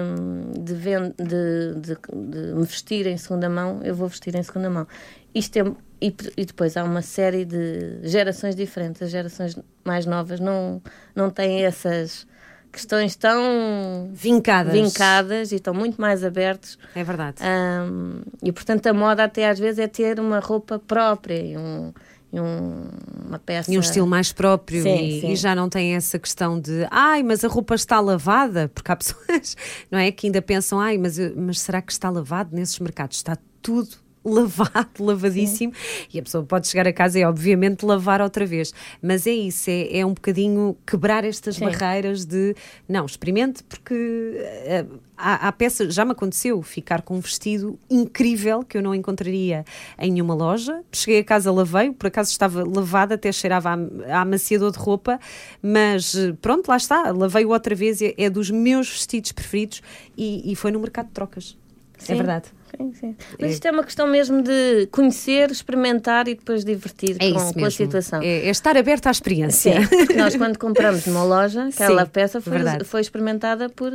de, 0.59 0.73
de, 0.73 1.73
de, 1.81 1.95
de 1.95 2.53
me 2.53 2.65
vestir 2.65 3.07
em 3.07 3.17
segunda 3.17 3.49
mão, 3.49 3.81
eu 3.83 3.95
vou 3.95 4.07
vestir 4.07 4.35
em 4.35 4.43
segunda 4.43 4.69
mão. 4.69 4.87
Isto 5.33 5.57
é 5.57 5.63
e, 6.03 6.13
e, 6.35 6.45
depois 6.45 6.75
há 6.75 6.83
uma 6.83 7.01
série 7.01 7.45
de 7.45 7.99
gerações 8.03 8.55
diferentes. 8.55 9.01
As 9.01 9.09
gerações 9.09 9.57
mais 9.85 10.05
novas 10.05 10.37
não, 10.37 10.81
não 11.15 11.29
têm 11.29 11.63
essas 11.63 12.27
questões 12.69 13.15
tão 13.15 14.09
vincadas. 14.11 14.73
vincadas 14.73 15.51
e 15.53 15.55
estão 15.55 15.73
muito 15.73 16.01
mais 16.01 16.21
abertos. 16.21 16.77
É 16.93 17.05
verdade. 17.05 17.37
Um, 17.41 18.21
e 18.43 18.51
portanto 18.51 18.87
a 18.87 18.93
moda 18.93 19.23
até 19.23 19.47
às 19.47 19.57
vezes 19.57 19.79
é 19.79 19.87
ter 19.87 20.19
uma 20.19 20.39
roupa 20.39 20.77
própria 20.77 21.39
e, 21.39 21.55
um, 21.55 21.93
e 22.33 22.39
um, 22.41 22.89
uma 23.25 23.39
peça. 23.39 23.71
E 23.71 23.77
um 23.77 23.79
estilo 23.79 24.07
mais 24.07 24.33
próprio 24.33 24.83
sim, 24.83 25.07
e, 25.07 25.21
sim. 25.21 25.31
e, 25.31 25.35
já 25.37 25.55
não 25.55 25.69
tem 25.69 25.95
essa 25.95 26.19
questão 26.19 26.59
de 26.59 26.85
ai, 26.91 27.23
mas 27.23 27.45
a 27.45 27.47
roupa 27.47 27.75
está 27.75 28.01
lavada, 28.01 28.69
porque 28.73 28.91
há 28.91 28.95
pessoas 28.97 29.55
não 29.89 29.99
é, 29.99 30.11
que 30.11 30.27
ainda 30.27 30.41
pensam, 30.41 30.81
ai, 30.81 30.97
mas, 30.97 31.17
mas 31.33 31.61
será 31.61 31.81
que 31.81 31.93
está 31.93 32.09
lavado 32.09 32.53
nesses 32.53 32.77
mercados? 32.79 33.17
Está 33.17 33.37
tudo 33.61 34.02
lavado, 34.23 34.89
lavadíssimo, 35.03 35.73
Sim. 35.73 36.07
e 36.13 36.19
a 36.19 36.23
pessoa 36.23 36.43
pode 36.43 36.67
chegar 36.67 36.87
a 36.87 36.93
casa 36.93 37.19
e, 37.19 37.23
obviamente, 37.23 37.85
lavar 37.85 38.21
outra 38.21 38.45
vez. 38.45 38.73
Mas 39.01 39.27
é 39.27 39.31
isso, 39.31 39.69
é, 39.69 39.99
é 39.99 40.05
um 40.05 40.13
bocadinho 40.13 40.75
quebrar 40.85 41.23
estas 41.23 41.55
Sim. 41.55 41.65
barreiras 41.65 42.25
de 42.25 42.55
não, 42.87 43.05
experimente, 43.05 43.63
porque 43.63 43.93
uh, 43.93 44.99
há, 45.17 45.47
há 45.47 45.51
peças, 45.51 45.93
já 45.93 46.03
me 46.05 46.11
aconteceu 46.11 46.61
ficar 46.61 47.01
com 47.01 47.15
um 47.15 47.19
vestido 47.19 47.79
incrível 47.89 48.63
que 48.63 48.77
eu 48.77 48.81
não 48.81 48.93
encontraria 48.93 49.65
em 49.97 50.11
nenhuma 50.11 50.33
loja. 50.33 50.83
Cheguei 50.91 51.19
a 51.19 51.23
casa, 51.23 51.51
lavei, 51.51 51.91
por 51.91 52.07
acaso 52.07 52.31
estava 52.31 52.63
lavada, 52.63 53.15
até 53.15 53.31
cheirava 53.31 53.69
a, 53.69 54.17
a 54.17 54.21
amaciador 54.21 54.71
de 54.71 54.77
roupa, 54.77 55.19
mas 55.61 56.15
eh, 56.15 56.33
pronto, 56.41 56.67
lá 56.67 56.77
está, 56.77 57.11
lavei-o 57.11 57.49
outra 57.49 57.75
vez, 57.75 58.01
é, 58.01 58.13
é 58.17 58.29
dos 58.29 58.49
meus 58.49 58.89
vestidos 58.89 59.31
preferidos 59.31 59.81
e, 60.17 60.51
e 60.51 60.55
foi 60.55 60.71
no 60.71 60.79
mercado 60.79 61.07
de 61.07 61.13
trocas. 61.13 61.57
Sim. 61.97 62.13
É 62.13 62.15
verdade. 62.15 62.62
Sim, 62.77 62.93
sim. 62.93 63.15
Mas 63.39 63.53
isto 63.53 63.67
é 63.67 63.71
uma 63.71 63.83
questão 63.83 64.07
mesmo 64.07 64.41
de 64.41 64.87
conhecer, 64.91 65.51
experimentar 65.51 66.27
e 66.27 66.35
depois 66.35 66.65
divertir 66.65 67.17
é 67.19 67.31
com, 67.31 67.53
com, 67.53 67.65
a 67.65 67.71
situação. 67.71 68.21
É, 68.21 68.47
é, 68.47 68.49
estar 68.49 68.75
aberto 68.75 69.07
à 69.07 69.11
experiência. 69.11 69.85
Sim, 69.85 70.15
nós 70.15 70.35
quando 70.35 70.57
compramos 70.57 71.05
numa 71.05 71.23
loja, 71.23 71.69
aquela 71.73 72.05
sim, 72.05 72.11
peça 72.11 72.41
foi, 72.41 72.53
foi, 72.83 73.01
experimentada 73.01 73.69
por 73.69 73.91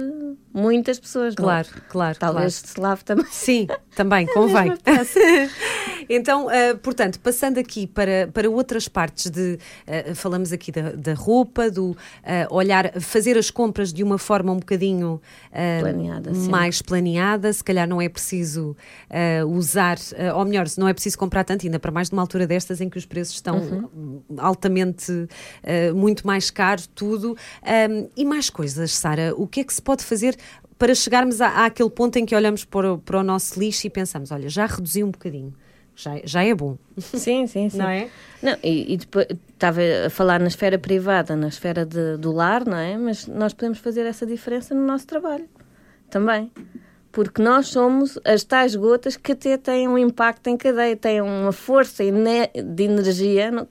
muitas 0.54 0.98
pessoas. 1.00 1.34
Claro, 1.34 1.68
não? 1.74 1.82
claro. 1.88 2.18
Talvez 2.18 2.60
claro. 2.60 2.74
se 2.74 2.80
lave 2.80 3.04
também. 3.04 3.26
Sim, 3.30 3.66
também, 3.96 4.26
convém. 4.32 4.72
então, 6.08 6.46
uh, 6.46 6.78
portanto, 6.80 7.18
passando 7.18 7.58
aqui 7.58 7.86
para, 7.86 8.28
para 8.32 8.48
outras 8.48 8.86
partes 8.86 9.30
de. 9.30 9.58
Uh, 9.86 10.14
falamos 10.14 10.52
aqui 10.52 10.70
da, 10.70 10.92
da 10.92 11.14
roupa, 11.14 11.68
do 11.68 11.90
uh, 11.90 11.96
olhar, 12.50 12.92
fazer 13.00 13.36
as 13.36 13.50
compras 13.50 13.92
de 13.92 14.04
uma 14.04 14.18
forma 14.18 14.52
um 14.52 14.58
bocadinho 14.58 15.20
planeada, 15.80 16.32
mais 16.32 16.80
planeada, 16.80 17.52
se 17.52 17.64
calhar 17.64 17.88
não 17.88 18.00
é 18.00 18.08
preciso 18.08 18.67
uh, 18.72 19.46
usar, 19.46 19.96
uh, 19.96 20.36
ou 20.36 20.44
melhor, 20.44 20.68
se 20.68 20.78
não 20.78 20.88
é 20.88 20.92
preciso 20.92 21.18
comprar 21.18 21.44
tanto, 21.44 21.66
ainda 21.66 21.78
para 21.78 21.90
mais 21.90 22.08
de 22.08 22.14
uma 22.14 22.22
altura 22.22 22.46
destas 22.46 22.80
em 22.80 22.88
que 22.88 22.98
os 22.98 23.06
preços 23.06 23.34
estão 23.34 23.58
uhum. 23.58 24.22
altamente, 24.38 25.12
uh, 25.12 25.94
muito 25.94 26.26
mais 26.26 26.50
caros, 26.50 26.86
tudo. 26.86 27.36
Um, 27.62 28.08
e 28.16 28.24
mais 28.24 28.50
coisas, 28.50 28.92
Sara, 28.92 29.34
o 29.36 29.46
que 29.46 29.60
é 29.60 29.64
que 29.64 29.72
se 29.72 29.82
pode 29.82 30.04
fazer 30.04 30.36
para 30.78 30.94
chegarmos 30.94 31.40
a, 31.40 31.66
àquele 31.66 31.90
ponto 31.90 32.16
em 32.16 32.24
que 32.24 32.34
olhamos 32.34 32.64
para 32.64 32.94
o, 32.94 32.98
para 32.98 33.18
o 33.18 33.22
nosso 33.22 33.58
lixo 33.58 33.86
e 33.86 33.90
pensamos, 33.90 34.30
olha, 34.30 34.48
já 34.48 34.66
reduzi 34.66 35.02
um 35.02 35.10
bocadinho 35.10 35.52
já, 35.98 36.12
já 36.22 36.44
é 36.44 36.54
bom. 36.54 36.78
Sim, 36.96 37.48
sim, 37.48 37.68
sim. 37.68 37.78
Não 37.78 37.88
é? 37.88 38.08
Não, 38.40 38.56
e, 38.62 38.94
e 38.94 38.96
depois 38.96 39.26
estava 39.52 39.80
a 40.06 40.10
falar 40.10 40.38
na 40.38 40.46
esfera 40.46 40.78
privada, 40.78 41.34
na 41.34 41.48
esfera 41.48 41.84
de, 41.84 42.16
do 42.16 42.30
lar, 42.30 42.64
não 42.64 42.76
é? 42.76 42.96
Mas 42.96 43.26
nós 43.26 43.52
podemos 43.52 43.78
fazer 43.78 44.06
essa 44.06 44.24
diferença 44.24 44.72
no 44.74 44.86
nosso 44.86 45.06
trabalho 45.08 45.48
também 46.08 46.50
porque 47.10 47.42
nós 47.42 47.68
somos 47.68 48.18
as 48.24 48.44
tais 48.44 48.76
gotas 48.76 49.16
que 49.16 49.32
até 49.32 49.56
têm 49.56 49.88
um 49.88 49.98
impacto 49.98 50.48
em 50.48 50.56
cadeia, 50.56 50.96
têm 50.96 51.20
uma 51.20 51.52
força 51.52 52.04
de 52.04 52.82
energia 52.84 53.66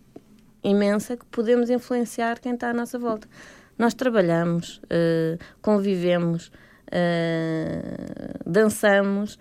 imensa 0.63 1.15
que 1.15 1.25
podemos 1.25 1.69
influenciar 1.69 2.39
quem 2.39 2.53
está 2.53 2.69
à 2.69 2.73
nossa 2.73 2.97
volta. 2.97 3.27
Nós 3.77 3.93
trabalhamos, 3.93 4.81
uh, 4.85 5.37
convivemos, 5.61 6.47
uh, 6.87 8.39
dançamos 8.45 9.37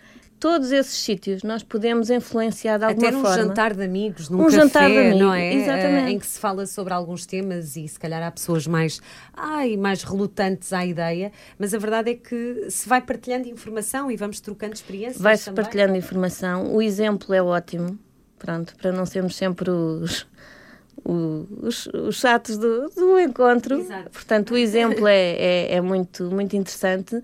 todos 0.47 0.71
esses 0.71 0.97
sítios 0.97 1.43
nós 1.43 1.65
podemos 1.65 2.09
influenciar 2.09 2.79
de 2.79 2.85
alguma 2.85 3.09
Até 3.09 3.17
forma. 3.17 3.33
Até 3.33 3.43
um 3.43 3.49
jantar 3.49 3.75
de 3.75 3.83
amigos, 3.83 4.31
num 4.31 4.43
um 4.43 4.45
café, 4.45 4.57
jantar 4.57 4.89
de 4.89 4.97
amigos, 4.97 5.19
não 5.19 5.35
é? 5.35 5.53
Exatamente. 5.53 6.05
Uh, 6.05 6.09
em 6.11 6.19
que 6.21 6.27
se 6.27 6.39
fala 6.39 6.67
sobre 6.67 6.95
alguns 6.95 7.27
temas 7.27 7.75
e 7.75 7.89
se 7.89 7.99
calhar 7.99 8.23
há 8.23 8.31
pessoas 8.31 8.65
mais, 8.65 9.01
ai, 9.35 9.77
mais 9.77 10.05
relutantes 10.05 10.73
à 10.73 10.87
ideia, 10.87 11.33
mas 11.59 11.75
a 11.75 11.79
verdade 11.79 12.13
é 12.13 12.15
que 12.15 12.67
se 12.71 12.89
vai 12.89 13.01
partilhando 13.01 13.49
informação 13.49 14.09
e 14.09 14.17
vamos 14.17 14.39
trocando 14.39 14.75
experiências 14.75 15.21
Vai-se 15.21 15.51
partilhando 15.51 15.97
informação, 15.97 16.73
o 16.73 16.81
exemplo 16.81 17.35
é 17.35 17.43
ótimo, 17.43 17.99
pronto, 18.39 18.77
para 18.77 18.93
não 18.93 19.05
sermos 19.05 19.35
sempre 19.35 19.69
os... 19.69 20.29
Os, 21.09 21.87
os 21.87 22.17
chatos 22.17 22.59
do, 22.59 22.89
do 22.89 23.21
encontro, 23.21 23.79
Exato. 23.79 24.11
portanto, 24.11 24.55
o 24.55 24.57
exemplo 24.57 25.07
é, 25.07 25.37
é, 25.37 25.75
é 25.75 25.81
muito, 25.81 26.25
muito 26.33 26.57
interessante 26.57 27.23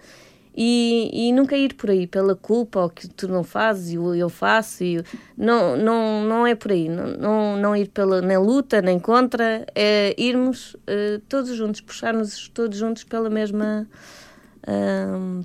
e, 0.55 1.29
e 1.29 1.33
nunca 1.33 1.57
ir 1.57 1.75
por 1.75 1.91
aí 1.91 2.07
pela 2.07 2.37
culpa 2.37 2.81
ou 2.81 2.91
que 2.91 3.09
tu 3.09 3.27
não 3.27 3.43
fazes 3.43 3.93
e 3.93 4.19
eu 4.19 4.29
faço 4.29 4.85
e 4.85 5.03
não, 5.37 5.77
não, 5.77 6.25
não 6.25 6.47
é 6.47 6.55
por 6.55 6.73
aí. 6.73 6.89
Não, 6.89 7.07
não, 7.07 7.57
não 7.57 7.77
ir 7.77 7.89
pela 7.89 8.21
nem 8.21 8.37
luta 8.37 8.83
nem 8.83 8.99
contra 8.99 9.67
é 9.75 10.15
irmos 10.19 10.75
uh, 10.75 11.19
todos 11.29 11.55
juntos 11.55 11.81
puxarmos 11.81 12.49
todos 12.49 12.77
juntos 12.79 13.05
pela 13.05 13.31
mesma 13.31 13.87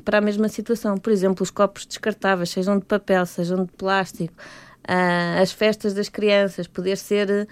para 0.06 0.20
a 0.20 0.22
mesma 0.22 0.48
situação. 0.48 0.96
Por 0.96 1.12
exemplo 1.12 1.43
os 1.43 1.50
copos 1.50 1.86
descartáveis 1.86 2.50
sejam 2.50 2.78
de 2.78 2.86
papel 2.86 3.26
sejam 3.26 3.65
de 3.65 3.72
plástico 3.72 4.36
uh, 4.88 5.41
as 5.41 5.52
festas 5.52 5.93
das 5.93 6.10
crianças 6.10 6.67
poder 6.67 6.98
ser 6.98 7.48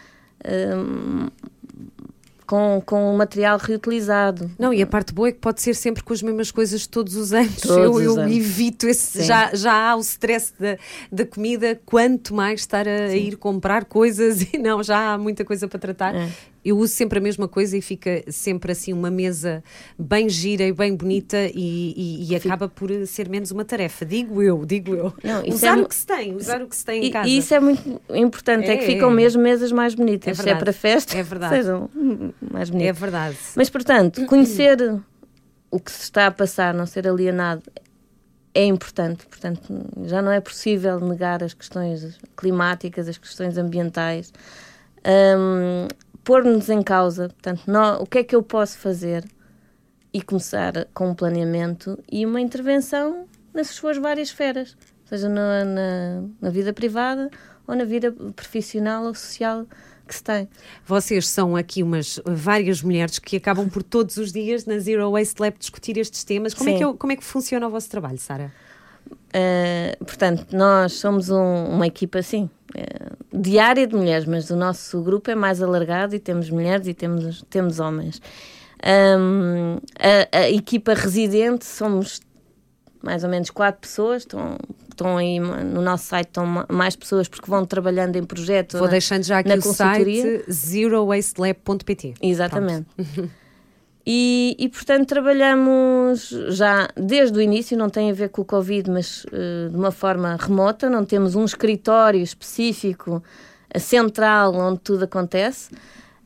com, 2.45 2.81
com 2.85 3.15
material 3.15 3.57
reutilizado. 3.57 4.51
Não, 4.57 4.73
e 4.73 4.81
a 4.81 4.87
parte 4.87 5.13
boa 5.13 5.29
é 5.29 5.31
que 5.31 5.39
pode 5.39 5.61
ser 5.61 5.75
sempre 5.75 6.03
com 6.03 6.13
as 6.13 6.21
mesmas 6.21 6.51
coisas 6.51 6.87
todos 6.87 7.15
os 7.15 7.33
anos. 7.33 7.61
Todos 7.61 8.01
eu, 8.01 8.01
eu 8.01 8.19
anos. 8.19 8.35
evito 8.35 8.87
esse. 8.87 9.23
Já, 9.23 9.53
já 9.53 9.73
há 9.73 9.95
o 9.95 10.01
stress 10.01 10.53
da, 10.59 10.77
da 11.11 11.25
comida, 11.25 11.79
quanto 11.85 12.33
mais 12.33 12.61
estar 12.61 12.87
a, 12.87 13.05
a, 13.05 13.15
ir 13.15 13.37
comprar 13.37 13.85
coisas 13.85 14.41
e 14.53 14.57
não, 14.57 14.83
já 14.83 15.13
há 15.13 15.17
muita 15.17 15.43
coisa 15.43 15.67
para 15.67 15.79
tratar. 15.79 16.15
É 16.15 16.29
eu 16.65 16.79
uso 16.79 16.91
sempre 16.91 17.19
a 17.19 17.21
mesma 17.21 17.47
coisa 17.47 17.77
e 17.77 17.81
fica 17.81 18.23
sempre 18.27 18.71
assim 18.71 18.91
uma 18.91 19.11
mesa 19.11 19.63
bem 19.99 20.27
gira 20.27 20.63
e 20.63 20.73
bem 20.73 20.95
bonita 20.95 21.37
e, 21.53 21.93
e, 21.95 22.31
e 22.31 22.35
acaba 22.35 22.67
por 22.67 22.89
ser 23.05 23.29
menos 23.29 23.51
uma 23.51 23.63
tarefa. 23.63 24.03
Digo 24.03 24.41
eu, 24.41 24.65
digo 24.65 24.95
eu. 24.95 25.13
Não, 25.23 25.43
usar 25.47 25.77
é 25.77 25.81
o 25.83 25.87
que 25.87 25.93
se 25.93 26.07
tem, 26.07 26.35
usar 26.35 26.63
o 26.63 26.67
que 26.67 26.75
se 26.75 26.83
tem 26.83 27.05
em 27.05 27.11
casa. 27.11 27.29
E 27.29 27.37
isso 27.37 27.53
é 27.53 27.59
muito 27.59 28.01
importante, 28.09 28.67
é, 28.67 28.73
é 28.73 28.77
que 28.77 28.85
ficam 28.87 29.11
mesmo 29.11 29.43
mesas 29.43 29.71
mais 29.71 29.93
bonitas. 29.93 30.27
É 30.27 30.33
verdade, 30.33 30.49
Se 30.49 30.49
é 30.49 30.63
para 30.63 30.73
festa, 30.73 31.17
é 31.17 31.21
verdade. 31.23 31.55
sejam 31.55 31.87
mais 32.51 32.71
bonitas. 32.71 32.89
É 32.89 32.99
verdade. 32.99 33.37
Mas, 33.55 33.69
portanto, 33.69 34.25
conhecer 34.25 34.99
o 35.69 35.79
que 35.79 35.91
se 35.91 36.01
está 36.01 36.25
a 36.25 36.31
passar, 36.31 36.73
não 36.73 36.87
ser 36.87 37.07
alienado, 37.07 37.61
é 38.55 38.65
importante. 38.65 39.27
Portanto, 39.27 39.61
já 40.05 40.19
não 40.19 40.31
é 40.31 40.39
possível 40.39 40.99
negar 40.99 41.43
as 41.43 41.53
questões 41.53 42.17
climáticas, 42.35 43.07
as 43.07 43.19
questões 43.19 43.55
ambientais. 43.55 44.33
Um, 45.05 45.87
pôr-nos 46.25 46.69
em 46.69 46.81
causa, 46.81 47.29
portanto, 47.29 47.61
não, 47.67 48.01
o 48.01 48.05
que 48.05 48.17
é 48.17 48.23
que 48.23 48.35
eu 48.35 48.43
posso 48.43 48.77
fazer 48.79 49.23
e 50.11 50.21
começar 50.21 50.87
com 50.93 51.09
um 51.09 51.15
planeamento 51.15 51.97
e 52.11 52.25
uma 52.25 52.41
intervenção 52.41 53.27
nas 53.53 53.67
suas 53.67 53.97
várias 53.97 54.29
esferas, 54.29 54.75
seja 55.05 55.29
na, 55.29 55.63
na, 55.63 56.23
na 56.41 56.49
vida 56.49 56.73
privada 56.73 57.29
ou 57.67 57.75
na 57.75 57.85
vida 57.85 58.11
profissional 58.35 59.05
ou 59.05 59.13
social 59.13 59.65
que 60.07 60.15
se 60.15 60.23
tem. 60.23 60.49
Vocês 60.85 61.27
são 61.27 61.55
aqui 61.55 61.83
umas 61.83 62.19
várias 62.25 62.81
mulheres 62.81 63.19
que 63.19 63.37
acabam 63.37 63.69
por 63.69 63.83
todos 63.83 64.17
os 64.17 64.31
dias 64.31 64.65
na 64.65 64.79
Zero 64.79 65.11
Waste 65.11 65.41
Lab 65.41 65.57
discutir 65.57 65.97
estes 65.97 66.23
temas. 66.23 66.53
Como, 66.53 66.69
é 66.69 66.77
que, 66.77 66.93
como 66.93 67.13
é 67.13 67.15
que 67.15 67.23
funciona 67.23 67.67
o 67.67 67.69
vosso 67.69 67.89
trabalho, 67.89 68.17
Sara? 68.17 68.51
Uh, 69.07 70.05
portanto, 70.05 70.55
nós 70.55 70.93
somos 70.93 71.29
um, 71.29 71.65
uma 71.65 71.85
equipa, 71.85 72.19
assim, 72.19 72.49
diária 73.33 73.85
de 73.85 73.95
mulheres, 73.95 74.25
mas 74.25 74.49
o 74.49 74.55
nosso 74.55 75.01
grupo 75.01 75.29
é 75.29 75.35
mais 75.35 75.61
alargado 75.61 76.15
e 76.15 76.19
temos 76.19 76.49
mulheres 76.49 76.87
e 76.87 76.93
temos, 76.93 77.43
temos 77.49 77.79
homens. 77.79 78.21
Um, 78.85 79.77
a, 79.99 80.39
a, 80.39 80.49
equipa 80.49 80.93
residente 80.93 81.65
somos 81.65 82.21
mais 83.01 83.23
ou 83.23 83.29
menos 83.29 83.49
quatro 83.49 83.81
pessoas, 83.81 84.23
estão, 84.23 84.57
estão 84.89 85.17
aí 85.17 85.39
no 85.39 85.81
nosso 85.81 86.05
site, 86.05 86.27
estão 86.27 86.65
mais 86.69 86.95
pessoas 86.95 87.27
porque 87.27 87.49
vão 87.49 87.65
trabalhando 87.65 88.15
em 88.15 88.23
projetos. 88.23 88.79
Vou 88.79 88.89
deixando 88.89 89.23
já 89.23 89.39
aqui 89.39 89.51
o 89.51 89.61
site 89.61 90.43
zerowastelab.pt. 90.51 92.15
Exatamente. 92.21 92.87
E, 94.07 94.55
e, 94.59 94.69
portanto, 94.69 95.07
trabalhamos 95.07 96.29
já 96.49 96.87
desde 96.95 97.39
o 97.39 97.41
início, 97.41 97.75
não 97.75 97.89
tem 97.89 98.11
a 98.11 98.13
ver 98.13 98.29
com 98.29 98.43
o 98.43 98.45
Covid, 98.45 98.91
mas 98.91 99.25
uh, 99.25 99.69
de 99.71 99.75
uma 99.75 99.89
forma 99.89 100.37
remota, 100.39 100.87
não 100.89 101.03
temos 101.03 101.35
um 101.35 101.43
escritório 101.43 102.21
específico, 102.21 103.23
central, 103.79 104.53
onde 104.53 104.79
tudo 104.79 105.05
acontece. 105.05 105.71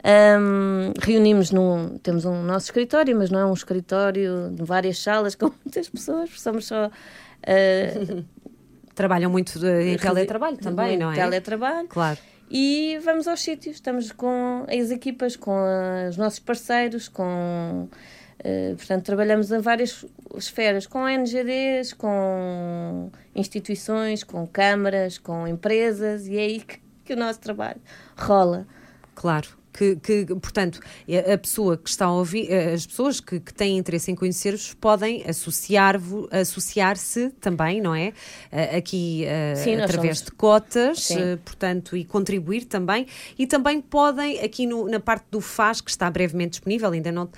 Um, 0.04 0.94
reunimos 1.02 1.52
num. 1.52 1.98
Temos 2.00 2.26
um 2.26 2.44
nosso 2.44 2.68
escritório, 2.68 3.16
mas 3.18 3.30
não 3.30 3.40
é 3.40 3.46
um 3.46 3.54
escritório 3.54 4.50
de 4.52 4.64
várias 4.64 5.00
salas 5.00 5.36
com 5.36 5.52
muitas 5.64 5.88
pessoas, 5.88 6.30
somos 6.40 6.68
só. 6.68 6.88
Uh, 6.88 8.26
Trabalham 8.94 9.32
muito 9.32 9.58
em 9.66 9.96
teletrabalho 9.96 10.58
também, 10.58 10.98
não 10.98 11.10
é? 11.12 11.16
Teletrabalho. 11.16 11.88
Claro 11.88 12.20
e 12.50 13.00
vamos 13.04 13.28
aos 13.28 13.42
sítios. 13.42 13.76
Estamos 13.76 14.12
com 14.12 14.66
as 14.68 14.92
equipas, 14.92 15.36
com 15.36 15.58
os 16.10 16.18
nossos 16.18 16.40
parceiros, 16.40 17.08
com. 17.08 17.88
Uh, 18.40 18.76
portanto, 18.78 19.04
trabalhamos 19.04 19.52
em 19.52 19.60
várias 19.60 20.06
esferas, 20.36 20.88
com 20.88 21.08
NGDs, 21.08 21.94
com 21.94 23.12
instituições, 23.36 24.24
com 24.24 24.48
câmaras, 24.48 25.18
com 25.18 25.46
empresas, 25.46 26.26
e 26.28 26.38
é 26.38 26.42
aí 26.42 26.60
que, 26.62 26.80
que 27.04 27.14
o 27.14 27.18
nosso 27.18 27.40
trabalho 27.40 27.82
rola. 28.18 28.66
Claro. 29.14 29.59
Que, 29.72 29.96
que, 29.98 30.26
portanto, 30.26 30.80
a 31.32 31.38
pessoa 31.38 31.78
que 31.78 31.90
está 31.90 32.06
a 32.06 32.12
ouvir, 32.12 32.52
as 32.52 32.86
pessoas 32.86 33.20
que, 33.20 33.40
que 33.40 33.54
têm 33.54 33.78
interesse 33.78 34.12
em 34.12 34.16
conhecer-vos 34.16 34.74
podem 34.74 35.24
associar-se 35.28 36.30
associar 36.32 36.96
também, 37.40 37.82
não 37.82 37.94
é? 37.94 38.14
Aqui 38.76 39.26
Sim, 39.56 39.76
através 39.76 40.20
somos. 40.20 40.32
de 40.32 40.32
cotas, 40.32 41.10
portanto, 41.46 41.96
e 41.96 42.04
contribuir 42.04 42.66
também. 42.66 43.06
E 43.38 43.46
também 43.46 43.80
podem, 43.82 44.40
aqui 44.40 44.66
no, 44.66 44.88
na 44.88 45.00
parte 45.00 45.26
do 45.32 45.40
FAS, 45.40 45.82
que 45.82 45.92
está 45.92 46.10
brevemente 46.10 46.52
disponível, 46.52 46.92
ainda 46.92 47.12
não. 47.12 47.30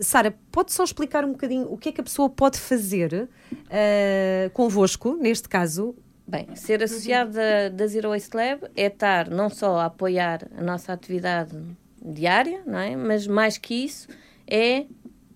Sara, 0.00 0.36
pode 0.52 0.72
só 0.72 0.84
explicar 0.84 1.24
um 1.24 1.32
bocadinho 1.32 1.66
o 1.72 1.76
que 1.76 1.88
é 1.88 1.92
que 1.92 2.00
a 2.00 2.04
pessoa 2.04 2.28
pode 2.28 2.58
fazer 2.58 3.28
uh, 3.52 4.50
convosco, 4.52 5.16
neste 5.16 5.48
caso, 5.48 5.94
Bem, 6.26 6.56
ser 6.56 6.82
associado 6.82 7.32
da, 7.32 7.68
da 7.68 7.86
Zero 7.86 8.08
Waste 8.08 8.34
Lab 8.34 8.62
é 8.74 8.86
estar 8.86 9.28
não 9.28 9.50
só 9.50 9.78
a 9.78 9.84
apoiar 9.86 10.48
a 10.56 10.62
nossa 10.62 10.92
atividade 10.92 11.54
diária, 12.02 12.62
não 12.66 12.78
é? 12.78 12.96
mas 12.96 13.26
mais 13.26 13.58
que 13.58 13.84
isso, 13.84 14.08
é 14.46 14.86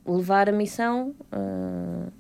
levar 0.07 0.48
a 0.48 0.53
missão 0.53 1.14
uh, 1.33 2.12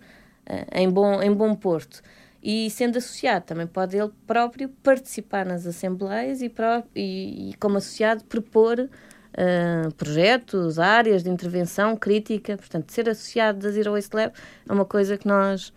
em, 0.72 0.88
bom, 0.88 1.22
em 1.22 1.32
bom 1.32 1.54
porto. 1.54 2.02
E 2.42 2.70
sendo 2.70 2.98
associado, 2.98 3.46
também 3.46 3.66
pode 3.66 3.96
ele 3.96 4.12
próprio 4.26 4.68
participar 4.82 5.44
nas 5.44 5.66
assembleias 5.66 6.40
e, 6.42 6.52
e, 6.94 7.50
e 7.50 7.54
como 7.54 7.78
associado, 7.78 8.22
propor 8.24 8.78
uh, 8.80 9.94
projetos, 9.94 10.78
áreas 10.78 11.22
de 11.22 11.30
intervenção 11.30 11.96
crítica. 11.96 12.56
Portanto, 12.56 12.92
ser 12.92 13.08
associado 13.08 13.60
da 13.60 13.70
Zero 13.70 13.92
Waste 13.92 14.14
Lab 14.14 14.32
é 14.68 14.72
uma 14.72 14.84
coisa 14.84 15.16
que 15.16 15.26
nós 15.26 15.72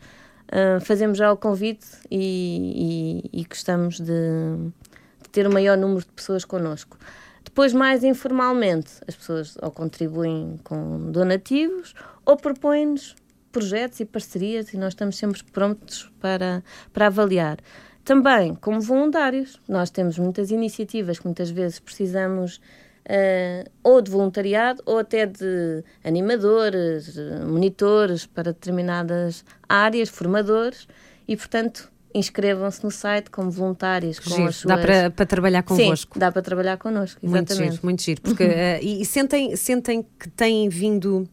Uh, 0.51 0.81
fazemos 0.81 1.17
já 1.17 1.31
o 1.31 1.37
convite 1.37 1.87
e, 2.09 3.23
e, 3.31 3.41
e 3.41 3.43
gostamos 3.45 3.99
de, 3.99 4.11
de, 5.23 5.29
ter 5.31 5.47
o 5.47 5.53
maior 5.53 5.77
número 5.77 6.01
de 6.01 6.11
pessoas 6.11 6.43
connosco. 6.43 6.97
Depois, 7.43 7.71
mais 7.71 8.03
informalmente, 8.03 8.91
as 9.07 9.15
pessoas 9.15 9.57
ou 9.61 9.71
contribuem 9.71 10.59
com 10.63 11.09
donativos 11.09 11.93
ou 12.25 12.35
propõem-nos 12.35 13.15
projetos 13.51 13.99
e 14.01 14.05
parcerias 14.05 14.73
e 14.73 14.77
nós 14.77 14.89
estamos 14.89 15.17
sempre 15.17 15.41
prontos 15.43 16.11
para, 16.19 16.63
para 16.91 17.07
avaliar. 17.07 17.57
Também 18.03 18.55
como 18.55 18.81
voluntários, 18.81 19.59
nós 19.67 19.89
temos 19.89 20.17
muitas 20.17 20.51
iniciativas 20.51 21.19
que 21.19 21.25
muitas 21.25 21.49
vezes 21.49 21.79
precisamos 21.79 22.59
uh, 23.05 23.69
ou 23.83 24.01
de 24.01 24.11
voluntariado 24.11 24.81
ou 24.85 24.99
até 24.99 25.25
de 25.25 25.83
animadores, 26.03 27.15
monitores 27.47 28.25
para 28.25 28.53
determinadas 28.53 29.43
áreas, 29.67 30.09
formadores, 30.09 30.87
e 31.27 31.35
portanto 31.35 31.91
inscrevam-se 32.13 32.83
no 32.83 32.91
site 32.91 33.29
como 33.29 33.49
voluntários. 33.49 34.19
Com 34.19 34.29
giro, 34.31 34.51
suas... 34.51 34.65
Dá 34.65 34.77
para, 34.77 35.09
para 35.09 35.25
trabalhar 35.25 35.63
convosco. 35.63 36.13
Sim, 36.15 36.19
dá 36.19 36.31
para 36.31 36.41
trabalhar 36.41 36.77
connosco, 36.77 37.19
exatamente. 37.23 37.55
Muito 37.55 37.71
giro, 37.71 37.79
muito 37.83 38.01
giro. 38.03 38.21
Porque, 38.21 38.43
uh, 38.43 38.79
e, 38.81 39.01
e 39.01 39.05
sentem, 39.05 39.55
sentem 39.55 40.05
que 40.19 40.29
têm 40.29 40.67
vindo 40.67 41.27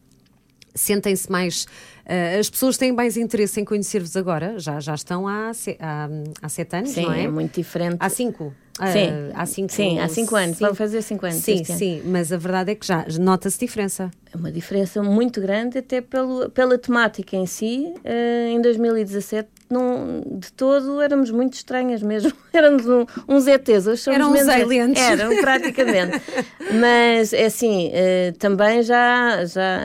sentem-se 0.73 1.29
mais. 1.31 1.65
Uh, 2.05 2.39
as 2.39 2.49
pessoas 2.49 2.77
têm 2.77 2.91
mais 2.91 3.17
interesse 3.17 3.59
em 3.59 3.65
conhecer-vos 3.65 4.15
agora, 4.15 4.57
já, 4.57 4.79
já 4.79 4.95
estão 4.95 5.27
há, 5.27 5.51
há, 5.79 6.09
há 6.41 6.49
sete 6.49 6.75
anos, 6.75 6.91
Sim, 6.91 7.03
não 7.03 7.13
é? 7.13 7.23
é 7.23 7.27
muito 7.27 7.55
diferente. 7.55 7.97
Há 7.99 8.09
cinco. 8.09 8.53
Sim, 8.87 9.09
uh, 9.09 9.31
há 9.33 9.45
cinco, 9.45 9.73
sim, 9.73 9.99
há 9.99 10.07
cinco 10.07 10.35
anos, 10.35 10.57
vamos 10.57 10.77
fazer 10.77 11.01
cinco 11.01 11.25
anos. 11.25 11.39
Sim, 11.39 11.63
sim, 11.65 12.01
mas 12.05 12.31
a 12.31 12.37
verdade 12.37 12.71
é 12.71 12.75
que 12.75 12.87
já 12.87 13.05
nota-se 13.19 13.59
diferença. 13.59 14.09
É 14.31 14.37
uma 14.37 14.51
diferença 14.51 15.03
muito 15.03 15.41
grande, 15.41 15.79
até 15.79 15.99
pelo, 15.99 16.49
pela 16.51 16.77
temática 16.77 17.35
em 17.35 17.45
si. 17.45 17.93
Uh, 18.05 18.49
em 18.51 18.61
2017, 18.61 19.49
não, 19.69 20.23
de 20.25 20.53
todo, 20.53 21.01
éramos 21.01 21.29
muito 21.29 21.55
estranhas 21.55 22.01
mesmo. 22.01 22.31
éramos 22.53 22.85
um, 22.87 23.05
uns 23.27 23.47
ETs, 23.47 23.85
hoje 23.85 24.01
somos 24.01 24.17
Eram 24.19 24.31
menos 24.31 24.47
uns 24.47 24.61
aliens. 24.61 24.97
Eram, 24.97 25.35
praticamente. 25.41 26.21
mas, 26.79 27.33
é 27.33 27.45
assim, 27.47 27.89
uh, 27.89 28.37
também 28.37 28.81
já, 28.81 29.43
já, 29.45 29.79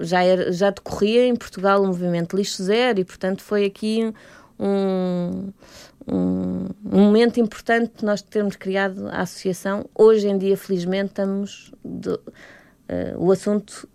já, 0.00 0.24
era, 0.24 0.50
já 0.50 0.70
decorria 0.70 1.26
em 1.26 1.36
Portugal 1.36 1.82
o 1.82 1.86
movimento 1.86 2.36
Lixo 2.36 2.64
Zero 2.64 2.98
e, 2.98 3.04
portanto, 3.04 3.42
foi 3.42 3.64
aqui 3.64 4.12
um 4.58 5.52
um, 6.10 6.66
um, 6.84 7.00
momento 7.04 7.38
importante 7.38 8.04
nós 8.04 8.20
termos 8.20 8.56
criado 8.56 9.08
a 9.08 9.22
associação. 9.22 9.86
Hoje 9.94 10.28
em 10.28 10.36
dia, 10.36 10.56
felizmente, 10.56 11.10
estamos. 11.10 11.72
De, 11.84 12.10
uh, 12.10 12.20
o 13.16 13.30
assunto 13.30 13.88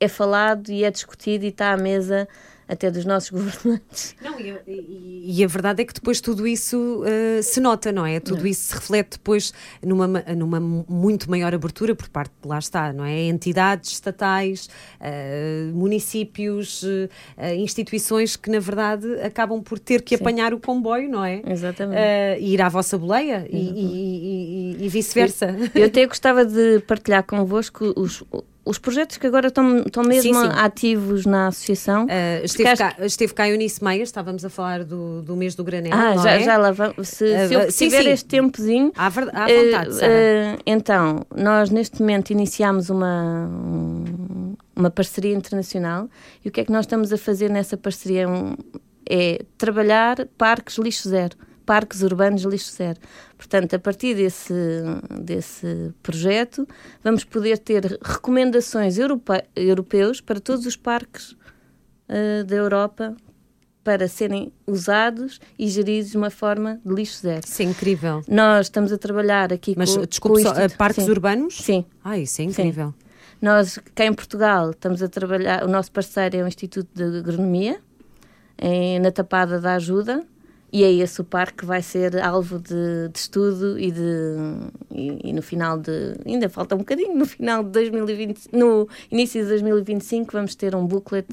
é 0.00 0.08
falado 0.08 0.70
e 0.70 0.84
é 0.84 0.90
discutido 0.90 1.44
e 1.44 1.48
está 1.48 1.72
à 1.72 1.76
mesa 1.76 2.28
até 2.72 2.90
dos 2.90 3.04
nossos 3.04 3.30
governantes. 3.30 4.16
Não, 4.22 4.40
e, 4.40 4.54
e, 4.66 5.40
e, 5.40 5.44
a 5.44 5.46
verdade 5.46 5.82
é 5.82 5.84
que 5.84 5.92
depois 5.92 6.20
tudo 6.20 6.46
isso 6.46 7.02
uh, 7.02 7.42
se 7.42 7.60
nota, 7.60 7.92
não 7.92 8.04
é? 8.06 8.18
Tudo 8.18 8.40
não. 8.40 8.46
isso 8.46 8.68
se 8.68 8.74
reflete 8.74 9.12
depois 9.12 9.52
numa, 9.82 10.06
numa 10.36 10.58
muito 10.60 11.30
maior 11.30 11.54
abertura 11.54 11.94
por 11.94 12.08
parte, 12.08 12.32
lá 12.44 12.58
está, 12.58 12.92
não 12.92 13.04
é? 13.04 13.24
Entidades 13.24 13.92
estatais, 13.92 14.68
uh, 15.00 15.74
municípios, 15.74 16.82
uh, 16.82 17.08
instituições 17.56 18.36
que 18.36 18.50
na 18.50 18.58
verdade 18.58 19.06
acabam 19.20 19.62
por 19.62 19.78
ter 19.78 20.02
que 20.02 20.16
Sim. 20.16 20.22
apanhar 20.22 20.54
o 20.54 20.60
comboio, 20.60 21.08
não 21.08 21.24
é? 21.24 21.42
Exatamente. 21.46 22.00
e 22.40 22.54
ir 22.54 22.62
à 22.62 22.68
vossa 22.68 22.96
boleia 22.96 23.46
e, 23.50 24.76
e 24.80 24.88
vice-versa. 24.88 25.56
Eu, 25.74 25.82
eu 25.82 25.86
até 25.86 26.06
gostava 26.06 26.44
de 26.44 26.80
partilhar 26.80 27.22
convosco 27.24 27.92
os, 27.96 28.24
os 28.64 28.78
projetos 28.78 29.16
que 29.16 29.26
agora 29.26 29.48
estão, 29.48 29.78
estão 29.78 30.04
mesmo 30.04 30.34
sim, 30.34 30.40
sim. 30.40 30.58
ativos 30.58 31.26
na 31.26 31.48
associação. 31.48 32.04
Uh, 32.04 32.44
esteve, 32.44 32.68
acho... 32.68 32.78
cá, 32.78 32.96
esteve 33.00 33.34
cá 33.34 33.42
a 33.44 33.50
Eunice 33.50 33.82
Meia, 33.82 34.02
estávamos 34.02 34.44
a 34.44 34.50
falar 34.50 34.84
do, 34.84 35.20
do 35.22 35.36
mês 35.36 35.54
do 35.54 35.64
granel. 35.64 35.92
Ah, 35.92 36.16
já, 36.16 36.30
é? 36.30 36.42
já 36.44 36.56
lá 36.56 36.70
vamos. 36.70 37.08
Se, 37.08 37.24
uh, 37.24 37.48
se 37.48 37.54
eu 37.54 37.72
sim, 37.72 37.88
tiver 37.88 38.06
este 38.06 38.26
tempozinho. 38.26 38.92
À, 38.96 39.06
à 39.06 39.10
vontade, 39.10 39.90
uh, 39.90 40.62
Então, 40.64 41.26
nós 41.34 41.70
neste 41.70 42.00
momento 42.00 42.30
iniciamos 42.30 42.88
uma, 42.88 43.50
uma 44.76 44.90
parceria 44.90 45.34
internacional 45.34 46.08
e 46.44 46.48
o 46.48 46.52
que 46.52 46.60
é 46.60 46.64
que 46.64 46.72
nós 46.72 46.84
estamos 46.84 47.12
a 47.12 47.18
fazer 47.18 47.50
nessa 47.50 47.76
parceria? 47.76 48.26
É 49.10 49.44
trabalhar 49.58 50.26
parques 50.38 50.78
lixo 50.78 51.08
zero 51.08 51.36
parques 51.72 52.02
urbanos 52.02 52.42
lixo 52.42 52.70
zero. 52.70 53.00
Portanto, 53.38 53.72
a 53.74 53.78
partir 53.78 54.14
desse, 54.14 54.52
desse 55.18 55.90
projeto, 56.02 56.68
vamos 57.02 57.24
poder 57.24 57.56
ter 57.56 57.98
recomendações 58.02 58.98
europe, 58.98 59.32
europeus 59.56 60.20
para 60.20 60.38
todos 60.38 60.66
os 60.66 60.76
parques 60.76 61.32
uh, 61.32 62.44
da 62.44 62.56
Europa 62.56 63.16
para 63.82 64.06
serem 64.06 64.52
usados 64.66 65.40
e 65.58 65.66
geridos 65.66 66.10
de 66.10 66.18
uma 66.18 66.28
forma 66.28 66.78
de 66.84 66.94
lixo 66.94 67.22
zero. 67.22 67.40
Isso 67.42 67.62
é 67.62 67.64
incrível. 67.64 68.22
Nós 68.28 68.66
estamos 68.66 68.92
a 68.92 68.98
trabalhar 68.98 69.50
aqui 69.50 69.74
Mas, 69.74 69.96
com... 69.96 70.04
desculpe, 70.04 70.42
com 70.42 70.54
só, 70.54 70.68
parques 70.76 71.04
Sim. 71.04 71.10
urbanos? 71.10 71.54
Sim. 71.56 71.86
Ah, 72.04 72.18
isso 72.18 72.42
é 72.42 72.44
incrível. 72.44 72.88
Sim. 72.88 73.06
Nós, 73.40 73.78
cá 73.94 74.04
em 74.04 74.12
Portugal, 74.12 74.72
estamos 74.72 75.02
a 75.02 75.08
trabalhar... 75.08 75.64
O 75.64 75.68
nosso 75.68 75.90
parceiro 75.90 76.36
é 76.36 76.42
o 76.44 76.46
Instituto 76.46 76.90
de 76.94 77.18
Agronomia, 77.18 77.80
em, 78.58 79.00
na 79.00 79.10
Tapada 79.10 79.58
da 79.58 79.74
Ajuda, 79.74 80.22
e 80.72 80.84
é 80.84 80.90
esse 80.90 81.20
o 81.20 81.24
parque 81.24 81.58
que 81.58 81.64
vai 81.66 81.82
ser 81.82 82.18
alvo 82.18 82.58
de, 82.58 83.08
de 83.12 83.18
estudo 83.18 83.78
e, 83.78 83.90
de, 83.90 84.00
e, 84.90 85.28
e, 85.28 85.32
no 85.34 85.42
final 85.42 85.78
de. 85.78 86.14
Ainda 86.24 86.48
falta 86.48 86.74
um 86.74 86.78
bocadinho, 86.78 87.14
no 87.14 87.26
final 87.26 87.62
de 87.62 87.70
2020, 87.70 88.48
no 88.52 88.88
início 89.10 89.42
de 89.42 89.48
2025, 89.50 90.32
vamos 90.32 90.54
ter 90.54 90.74
um 90.74 90.86
booklet 90.86 91.28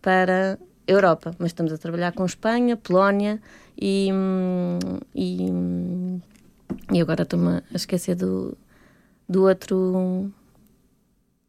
para 0.00 0.56
Europa. 0.86 1.34
Mas 1.40 1.48
estamos 1.48 1.72
a 1.72 1.78
trabalhar 1.78 2.12
com 2.12 2.24
Espanha, 2.24 2.76
Polónia 2.76 3.42
e. 3.76 4.10
E, 5.12 5.48
e 6.92 7.00
agora 7.00 7.24
estou-me 7.24 7.56
a 7.56 7.62
esquecer 7.74 8.14
do, 8.14 8.56
do 9.28 9.42
outro 9.48 10.30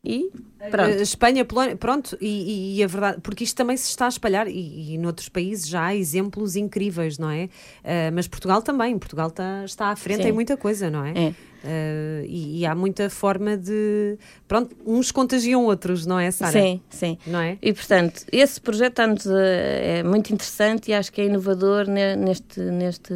e 0.03 0.31
pronto. 0.71 0.97
Uh, 0.97 1.01
Espanha, 1.01 1.43
Polónia, 1.43 1.75
pronto, 1.75 2.17
e, 2.21 2.77
e, 2.77 2.83
a 2.83 2.87
verdade, 2.87 3.19
porque 3.21 3.43
isto 3.43 3.55
também 3.55 3.75
se 3.75 3.89
está 3.89 4.05
a 4.05 4.09
espalhar 4.09 4.47
e, 4.47 4.93
e 4.93 4.97
noutros 4.97 5.27
países 5.27 5.67
já 5.67 5.87
há 5.87 5.95
exemplos 5.95 6.55
incríveis, 6.55 7.17
não 7.17 7.29
é? 7.29 7.45
Uh, 7.45 8.13
mas 8.13 8.27
Portugal 8.27 8.61
também, 8.61 8.97
Portugal 8.97 9.27
está, 9.27 9.63
está 9.65 9.87
à 9.87 9.95
frente 9.95 10.23
Sim. 10.23 10.29
em 10.29 10.31
muita 10.31 10.55
coisa, 10.55 10.89
não 10.89 11.03
é? 11.03 11.13
é. 11.15 11.29
Uh, 11.61 12.25
e, 12.25 12.59
e, 12.61 12.65
há 12.65 12.73
muita 12.73 13.09
forma 13.09 13.57
de. 13.57 14.17
Pronto, 14.47 14.73
uns 14.85 15.11
contagiam 15.11 15.65
outros, 15.65 16.05
não 16.05 16.17
é, 16.17 16.31
Sara? 16.31 16.53
Sim, 16.53 16.81
sim. 16.89 17.17
Não 17.27 17.39
é? 17.39 17.57
E 17.61 17.73
portanto, 17.73 18.23
esse 18.31 18.61
projeto 18.61 19.01
é 19.01 20.01
muito 20.03 20.33
interessante 20.33 20.91
e 20.91 20.93
acho 20.93 21.11
que 21.11 21.19
é 21.19 21.25
inovador 21.25 21.85
neste, 21.89 22.61
neste, 22.61 23.13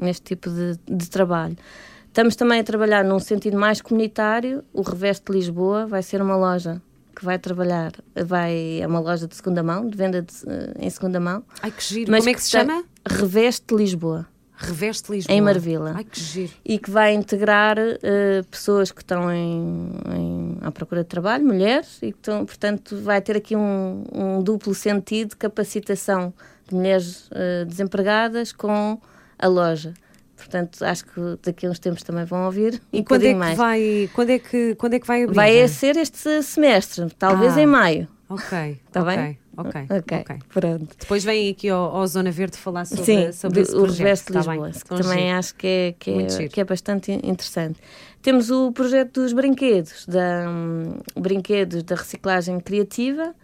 neste 0.00 0.22
tipo 0.22 0.48
de, 0.48 0.78
de 0.86 1.10
trabalho. 1.10 1.56
Estamos 2.08 2.34
também 2.34 2.60
a 2.60 2.64
trabalhar 2.64 3.04
num 3.04 3.18
sentido 3.18 3.56
mais 3.56 3.80
comunitário. 3.80 4.64
O 4.72 4.82
Reveste 4.82 5.24
de 5.26 5.38
Lisboa 5.38 5.86
vai 5.86 6.02
ser 6.02 6.20
uma 6.20 6.36
loja 6.36 6.82
que 7.14 7.24
vai 7.24 7.38
trabalhar, 7.38 7.92
vai, 8.24 8.80
é 8.80 8.86
uma 8.86 9.00
loja 9.00 9.26
de 9.26 9.34
segunda 9.34 9.60
mão, 9.60 9.88
de 9.88 9.96
venda 9.96 10.22
de, 10.22 10.32
uh, 10.44 10.74
em 10.78 10.88
segunda 10.88 11.18
mão. 11.18 11.44
Ai, 11.60 11.72
que 11.72 11.82
giro. 11.82 12.10
Mas 12.10 12.20
Como 12.20 12.30
é 12.30 12.32
que, 12.32 12.38
que 12.38 12.44
se 12.44 12.50
chama? 12.50 12.84
Reveste 13.04 13.74
Lisboa. 13.74 14.26
Reveste 14.54 15.10
Lisboa. 15.10 15.36
Em 15.36 15.40
Marvila. 15.40 15.94
Ai, 15.96 16.04
que 16.04 16.20
giro. 16.20 16.52
E 16.64 16.78
que 16.78 16.90
vai 16.90 17.14
integrar 17.14 17.76
uh, 17.76 18.44
pessoas 18.50 18.92
que 18.92 19.02
estão 19.02 19.32
em, 19.32 19.90
em, 20.14 20.58
à 20.60 20.70
procura 20.70 21.02
de 21.02 21.08
trabalho, 21.08 21.44
mulheres, 21.44 21.98
e 22.02 22.12
que 22.12 22.18
estão, 22.18 22.46
portanto, 22.46 22.96
vai 23.00 23.20
ter 23.20 23.36
aqui 23.36 23.56
um, 23.56 24.04
um 24.12 24.42
duplo 24.42 24.74
sentido 24.74 25.30
de 25.30 25.36
capacitação 25.36 26.32
de 26.68 26.74
mulheres 26.74 27.28
uh, 27.28 27.64
desempregadas 27.66 28.52
com 28.52 29.00
a 29.38 29.46
loja. 29.48 29.94
Portanto 30.38 30.82
acho 30.84 31.04
que 31.04 31.20
daqui 31.42 31.66
a 31.66 31.70
uns 31.70 31.78
tempos 31.78 32.02
também 32.02 32.24
vão 32.24 32.46
ouvir. 32.46 32.80
E 32.92 33.00
um 33.00 33.04
quando 33.04 33.24
é 33.24 33.32
que 33.32 33.38
mais. 33.38 33.58
vai? 33.58 34.10
Quando 34.14 34.30
é 34.30 34.38
que 34.38 34.74
quando 34.76 34.94
é 34.94 35.00
que 35.00 35.06
vai 35.06 35.24
abrir? 35.24 35.34
Vai 35.34 35.68
ser 35.68 35.96
este 35.96 36.42
semestre, 36.42 37.06
talvez 37.18 37.56
ah, 37.56 37.60
em 37.60 37.66
maio. 37.66 38.08
Ok, 38.28 38.80
está 38.86 39.02
okay. 39.02 39.16
bem. 39.16 39.38
Ok, 39.58 39.86
ok. 39.90 40.18
okay. 40.20 40.38
Pronto. 40.48 40.96
Depois 41.00 41.24
vem 41.24 41.50
aqui 41.50 41.68
ao, 41.68 41.96
ao, 41.96 42.06
Zona 42.06 42.30
Verde 42.30 42.56
falar 42.56 42.84
sobre, 42.84 43.04
Sim, 43.04 43.32
sobre 43.32 43.62
o 43.62 43.86
reverso 43.86 44.26
de 44.26 44.38
Lisboa, 44.38 44.70
que 44.70 44.84
também 44.84 45.32
acho 45.32 45.52
que 45.56 45.66
é, 45.66 45.94
que, 45.98 46.10
é, 46.10 46.48
que 46.48 46.60
é 46.60 46.64
bastante 46.64 47.10
interessante. 47.10 47.80
Temos 48.22 48.52
o 48.52 48.70
projeto 48.70 49.20
dos 49.20 49.32
brinquedos, 49.32 50.06
da, 50.06 50.48
um, 50.48 51.00
brinquedos 51.20 51.82
da 51.82 51.96
reciclagem 51.96 52.60
criativa, 52.60 53.34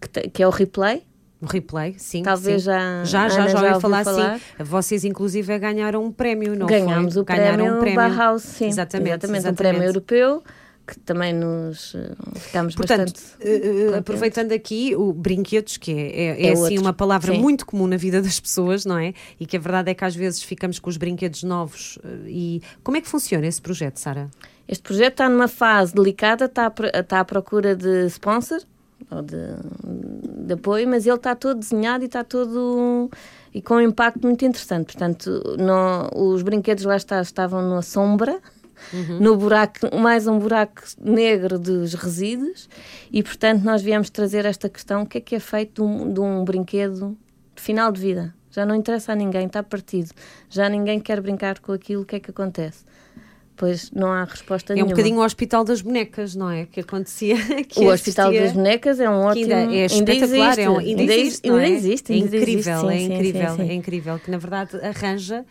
que, 0.00 0.28
que 0.28 0.42
é 0.42 0.46
o 0.46 0.50
Replay. 0.50 1.02
O 1.40 1.46
replay, 1.46 1.94
sim. 1.98 2.22
Talvez 2.22 2.62
sim. 2.62 2.66
já. 2.66 3.04
Já, 3.04 3.28
já, 3.28 3.46
já 3.48 3.68
ouvi 3.68 3.80
falar, 3.80 4.04
falar, 4.04 4.38
sim. 4.38 4.64
Vocês, 4.64 5.04
inclusive, 5.04 5.56
ganharam 5.58 6.04
um 6.04 6.10
prémio, 6.10 6.56
não 6.56 6.66
Ganhámos 6.66 7.14
foi? 7.14 7.22
o 7.22 7.24
Ganharam 7.24 7.56
prémio, 7.56 7.76
um 7.76 7.80
prémio 7.80 7.96
Bauhaus, 7.96 8.42
sim. 8.42 8.66
Exatamente, 8.66 9.10
exatamente, 9.10 9.38
exatamente. 9.38 9.52
um 9.52 9.54
prémio 9.54 9.82
europeu 9.84 10.42
que 10.88 10.98
também 11.00 11.34
nos 11.34 11.92
uh, 11.94 12.16
ficamos 12.34 12.74
Portanto, 12.74 13.12
bastante. 13.12 13.46
Uh, 13.46 13.96
aproveitando 13.96 14.52
aqui 14.52 14.96
o 14.96 15.12
brinquedos, 15.12 15.76
que 15.76 15.92
é, 15.92 15.96
é, 15.96 16.24
é, 16.24 16.46
é 16.48 16.52
assim 16.52 16.62
outro. 16.62 16.80
uma 16.80 16.92
palavra 16.94 17.32
Sim. 17.34 17.40
muito 17.40 17.66
comum 17.66 17.86
na 17.86 17.98
vida 17.98 18.22
das 18.22 18.40
pessoas, 18.40 18.86
não 18.86 18.96
é? 18.96 19.12
E 19.38 19.44
que 19.44 19.56
a 19.58 19.60
verdade 19.60 19.90
é 19.90 19.94
que 19.94 20.04
às 20.04 20.16
vezes 20.16 20.42
ficamos 20.42 20.78
com 20.78 20.88
os 20.88 20.96
brinquedos 20.96 21.42
novos. 21.42 21.98
E 22.26 22.62
como 22.82 22.96
é 22.96 23.02
que 23.02 23.08
funciona 23.08 23.46
esse 23.46 23.60
projeto, 23.60 23.98
Sara? 23.98 24.30
Este 24.66 24.82
projeto 24.82 25.12
está 25.12 25.28
numa 25.28 25.48
fase 25.48 25.94
delicada, 25.94 26.46
está, 26.46 26.72
está 26.94 27.20
à 27.20 27.24
procura 27.24 27.76
de 27.76 28.06
sponsor 28.06 28.60
ou 29.10 29.22
de, 29.22 29.36
de 30.48 30.54
apoio, 30.54 30.88
mas 30.88 31.06
ele 31.06 31.16
está 31.16 31.34
todo 31.34 31.58
desenhado 31.58 32.04
e 32.04 32.06
está 32.06 32.24
todo 32.24 33.10
e 33.54 33.62
com 33.62 33.74
um 33.74 33.80
impacto 33.80 34.20
muito 34.22 34.44
interessante. 34.44 34.86
Portanto, 34.86 35.42
os 36.14 36.42
brinquedos 36.42 36.84
lá 36.84 36.96
está, 36.96 37.20
estavam 37.20 37.62
na 37.62 37.82
sombra 37.82 38.40
uhum. 38.92 39.20
no 39.20 39.36
buraco, 39.36 39.96
mais 39.96 40.26
um 40.26 40.38
buraco 40.38 40.82
negro 41.00 41.58
dos 41.58 41.94
resíduos, 41.94 42.68
e 43.12 43.22
portanto 43.22 43.62
nós 43.62 43.82
viemos 43.82 44.10
trazer 44.10 44.44
esta 44.44 44.68
questão: 44.68 45.02
o 45.02 45.06
que 45.06 45.18
é 45.18 45.20
que 45.20 45.34
é 45.34 45.40
feito 45.40 45.82
de 45.82 45.88
um, 45.88 46.12
de 46.12 46.20
um 46.20 46.44
brinquedo 46.44 47.16
de 47.54 47.62
final 47.62 47.92
de 47.92 48.00
vida? 48.00 48.34
Já 48.50 48.64
não 48.64 48.74
interessa 48.74 49.12
a 49.12 49.14
ninguém, 49.14 49.46
está 49.46 49.62
partido. 49.62 50.10
Já 50.48 50.68
ninguém 50.68 50.98
quer 50.98 51.20
brincar 51.20 51.60
com 51.60 51.72
aquilo, 51.72 52.02
o 52.02 52.04
que 52.04 52.16
é 52.16 52.20
que 52.20 52.30
acontece? 52.30 52.84
Pois 53.58 53.90
não 53.90 54.12
há 54.12 54.24
resposta 54.24 54.72
é 54.72 54.76
nenhuma. 54.76 54.90
É 54.90 54.94
um 54.94 54.96
bocadinho 54.96 55.20
o 55.20 55.24
Hospital 55.24 55.64
das 55.64 55.82
Bonecas, 55.82 56.34
não 56.34 56.50
é? 56.50 56.64
Que 56.64 56.80
acontecia. 56.80 57.36
Que 57.68 57.80
o 57.80 57.92
Hospital 57.92 58.32
das 58.32 58.52
Bonecas 58.52 59.00
é 59.00 59.10
um 59.10 59.20
ótimo. 59.20 59.52
Ainda 59.52 59.74
é 59.74 59.84
espetacular, 59.84 60.58
ainda 60.58 60.62
existe. 60.62 60.62
É 60.62 60.70
um, 60.70 60.78
ainda, 60.78 61.02
existe, 61.02 61.48
ainda 61.48 61.66
existe, 61.66 62.12
é? 62.12 62.14
Ainda 62.14 62.36
é 62.36 62.40
incrível, 62.40 62.80
sim, 62.80 62.88
é 62.88 63.02
incrível, 63.02 63.50
sim, 63.50 63.56
sim, 63.56 63.68
é 63.68 63.74
incrível. 63.74 64.18
Que 64.18 64.30
na 64.30 64.38
verdade 64.38 64.76
arranja 64.80 65.44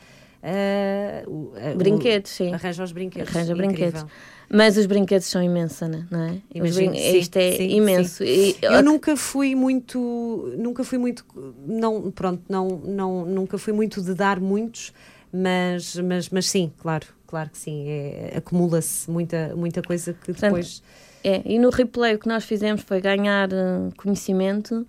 Uh, 0.48 1.76
brinquedos, 1.76 2.32
sim. 2.32 2.54
Arranja 2.54 2.84
os 2.84 2.92
brinquedos. 2.92 3.36
Arranja 3.36 3.56
brinquedos. 3.56 4.06
Mas 4.50 4.78
os 4.78 4.86
brinquedos 4.86 5.28
são 5.28 5.44
imensos, 5.44 5.90
não 6.10 6.22
é? 6.22 6.38
Imagino, 6.54 6.96
sim, 6.96 7.18
Isto 7.18 7.38
é 7.38 7.52
sim, 7.54 7.70
imenso. 7.70 8.24
Sim. 8.24 8.26
E, 8.26 8.58
eu 8.62 8.82
nunca 8.82 9.18
fui 9.18 9.56
muito, 9.56 10.54
nunca 10.58 10.84
fui 10.86 10.98
muito, 10.98 11.26
não, 11.66 12.10
pronto, 12.12 12.44
não, 12.48 12.68
não, 12.86 13.26
nunca 13.26 13.58
fui 13.58 13.74
muito 13.74 14.02
de 14.02 14.14
dar 14.14 14.40
muitos, 14.40 14.94
mas, 15.34 15.96
mas, 15.98 16.30
mas 16.30 16.50
sim, 16.50 16.72
claro, 16.78 17.08
claro 17.28 17.50
que 17.50 17.58
sim. 17.58 17.88
É, 17.88 18.34
Acumula-se 18.38 19.10
muita, 19.12 19.56
muita 19.56 19.82
coisa 19.82 20.14
que 20.14 20.26
Portanto, 20.26 20.54
depois. 20.54 20.82
É, 21.24 21.42
e 21.46 21.60
no 21.60 21.70
replay 21.70 22.16
o 22.16 22.20
que 22.20 22.28
nós 22.28 22.46
fizemos 22.46 22.82
foi 22.82 23.02
ganhar 23.02 23.50
uh, 23.50 23.92
conhecimento 23.98 24.88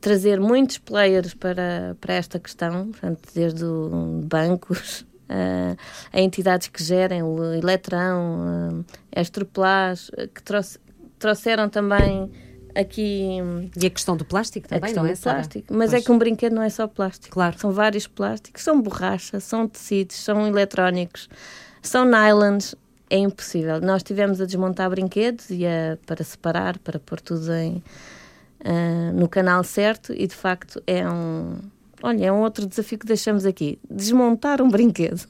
trazer 0.00 0.40
muitos 0.40 0.78
players 0.78 1.34
para, 1.34 1.96
para 2.00 2.14
esta 2.14 2.38
questão, 2.38 2.90
portanto, 2.90 3.28
desde 3.34 3.64
o, 3.64 4.20
bancos 4.24 5.02
uh, 5.02 5.76
a 6.12 6.20
entidades 6.20 6.68
que 6.68 6.82
gerem, 6.82 7.22
o 7.22 7.54
Eletrão, 7.54 8.80
uh, 8.80 8.84
a 9.14 9.20
Estroplas, 9.20 10.10
que 10.34 10.42
trouxe, 10.42 10.78
trouxeram 11.18 11.68
também 11.68 12.30
aqui. 12.74 13.38
E 13.80 13.86
a 13.86 13.90
questão 13.90 14.16
do 14.16 14.24
plástico 14.24 14.68
também, 14.68 14.78
a 14.78 14.86
questão 14.86 15.04
não 15.04 15.10
é? 15.10 15.14
Do 15.14 15.20
plástico. 15.20 15.74
Mas 15.74 15.90
é 15.90 15.96
pois. 15.96 16.02
é 16.02 16.06
que 16.06 16.12
um 16.12 16.18
brinquedo 16.18 16.54
não 16.54 16.62
é 16.62 16.70
só 16.70 16.86
plástico. 16.86 17.32
Claro. 17.32 17.58
São 17.58 17.70
vários 17.70 18.06
plásticos, 18.06 18.62
são 18.62 18.80
borracha, 18.80 19.40
são 19.40 19.68
tecidos, 19.68 20.16
são 20.16 20.46
eletrónicos, 20.46 21.28
são 21.82 22.04
nylons. 22.04 22.74
É 23.10 23.18
impossível. 23.18 23.78
Nós 23.78 23.98
estivemos 23.98 24.40
a 24.40 24.46
desmontar 24.46 24.88
brinquedos 24.88 25.50
e 25.50 25.66
a, 25.66 25.98
para 26.06 26.24
separar, 26.24 26.78
para 26.78 26.98
pôr 26.98 27.20
tudo 27.20 27.52
em, 27.52 27.82
uh, 28.60 29.12
no 29.12 29.28
canal 29.28 29.62
certo 29.62 30.14
e 30.16 30.26
de 30.26 30.34
facto 30.34 30.82
é 30.86 31.06
um. 31.06 31.58
Olha, 32.02 32.26
é 32.26 32.32
um 32.32 32.40
outro 32.40 32.66
desafio 32.66 32.98
que 32.98 33.06
deixamos 33.06 33.44
aqui. 33.44 33.78
Desmontar 33.90 34.62
um 34.62 34.70
brinquedo. 34.70 35.28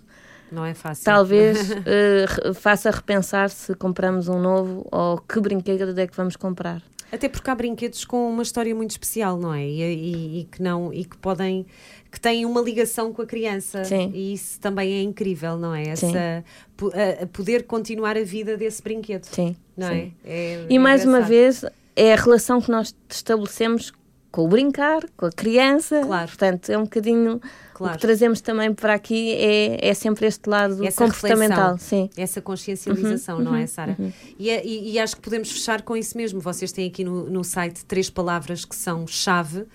Não 0.53 0.65
é 0.65 0.75
fácil. 0.75 1.05
Talvez 1.05 1.71
uh, 1.83 2.55
faça 2.55 2.89
repensar 2.91 3.51
se 3.51 3.75
compramos 3.75 4.29
um 4.29 4.39
novo 4.39 4.87
ou 4.93 5.19
que 5.19 5.41
brinquedo 5.41 5.99
é 5.99 6.07
que 6.07 6.17
vamos 6.17 6.37
comprar. 6.37 6.81
Até 7.13 7.29
porque 7.29 7.51
há 7.51 7.55
brinquedos 7.55 8.07
com 8.07 8.31
uma 8.31 8.43
história 8.43 8.75
muito 8.75 8.93
especial, 8.93 9.37
não 9.37 9.53
é? 9.53 9.63
E, 9.63 9.83
e, 9.83 10.41
e, 10.41 10.45
que 10.45 10.63
não 10.63 10.91
e 10.91 11.05
que 11.05 11.19
podem 11.19 11.67
que 12.11 12.19
têm 12.19 12.47
uma 12.47 12.61
ligação 12.63 13.13
com 13.13 13.21
a 13.21 13.27
criança. 13.27 13.85
Sim. 13.85 14.11
E 14.15 14.33
isso 14.33 14.59
também 14.59 14.95
é 14.95 15.03
incrível, 15.03 15.59
não 15.59 15.75
é? 15.75 15.89
Essa 15.89 16.43
a, 16.83 17.25
a 17.25 17.27
poder 17.27 17.65
continuar 17.65 18.17
a 18.17 18.23
vida 18.23 18.57
desse 18.57 18.83
brinquedo. 18.83 19.25
Sim. 19.25 19.55
Não 19.77 19.89
é? 19.89 19.91
sim. 19.91 20.15
é? 20.25 20.55
é? 20.55 20.67
E 20.71 20.79
mais 20.79 21.05
uma 21.05 21.21
vez 21.21 21.65
é 21.95 22.15
a 22.15 22.17
relação 22.17 22.63
que 22.63 22.71
nós 22.71 22.95
estabelecemos 23.11 23.93
com 24.33 24.45
o 24.45 24.49
brincar, 24.49 25.03
com 25.15 25.27
a 25.27 25.31
criança. 25.31 26.01
Claro. 26.01 26.27
Portanto, 26.27 26.71
é 26.71 26.79
um 26.79 26.85
bocadinho. 26.85 27.41
Claro. 27.75 27.95
O 27.95 27.97
que 27.97 28.01
trazemos 28.01 28.41
também 28.41 28.73
para 28.73 28.95
aqui 28.95 29.33
é, 29.35 29.89
é 29.89 29.95
sempre 29.95 30.27
este 30.27 30.49
lado 30.49 30.85
essa 30.85 31.05
comportamental. 31.05 31.79
Sim. 31.79 32.09
Essa 32.17 32.41
consciencialização, 32.41 33.39
uhum, 33.39 33.45
não 33.45 33.55
é, 33.55 33.59
uhum, 33.59 33.65
é, 33.65 33.67
Sara? 33.67 33.97
Uhum. 33.99 34.13
E, 34.39 34.51
e, 34.51 34.93
e, 34.93 34.99
acho 34.99 35.17
que 35.17 35.23
podemos 35.23 35.53
fechar 35.53 35.83
com 35.83 35.95
isso 35.95 36.17
mesmo. 36.17 36.41
Vocês 36.41 36.73
têm 36.73 36.89
aqui 36.89 37.05
no, 37.05 37.29
no 37.29 37.45
site 37.45 37.85
três 37.85 38.09
palavras 38.09 38.65
que 38.65 38.75
são 38.75 39.07
chave, 39.07 39.61
uh, 39.61 39.69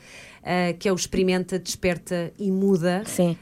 que 0.79 0.89
é 0.89 0.91
o 0.91 0.95
experimenta, 0.95 1.59
desperta 1.59 2.33
e 2.39 2.51
muda. 2.51 3.03
Sim. 3.05 3.37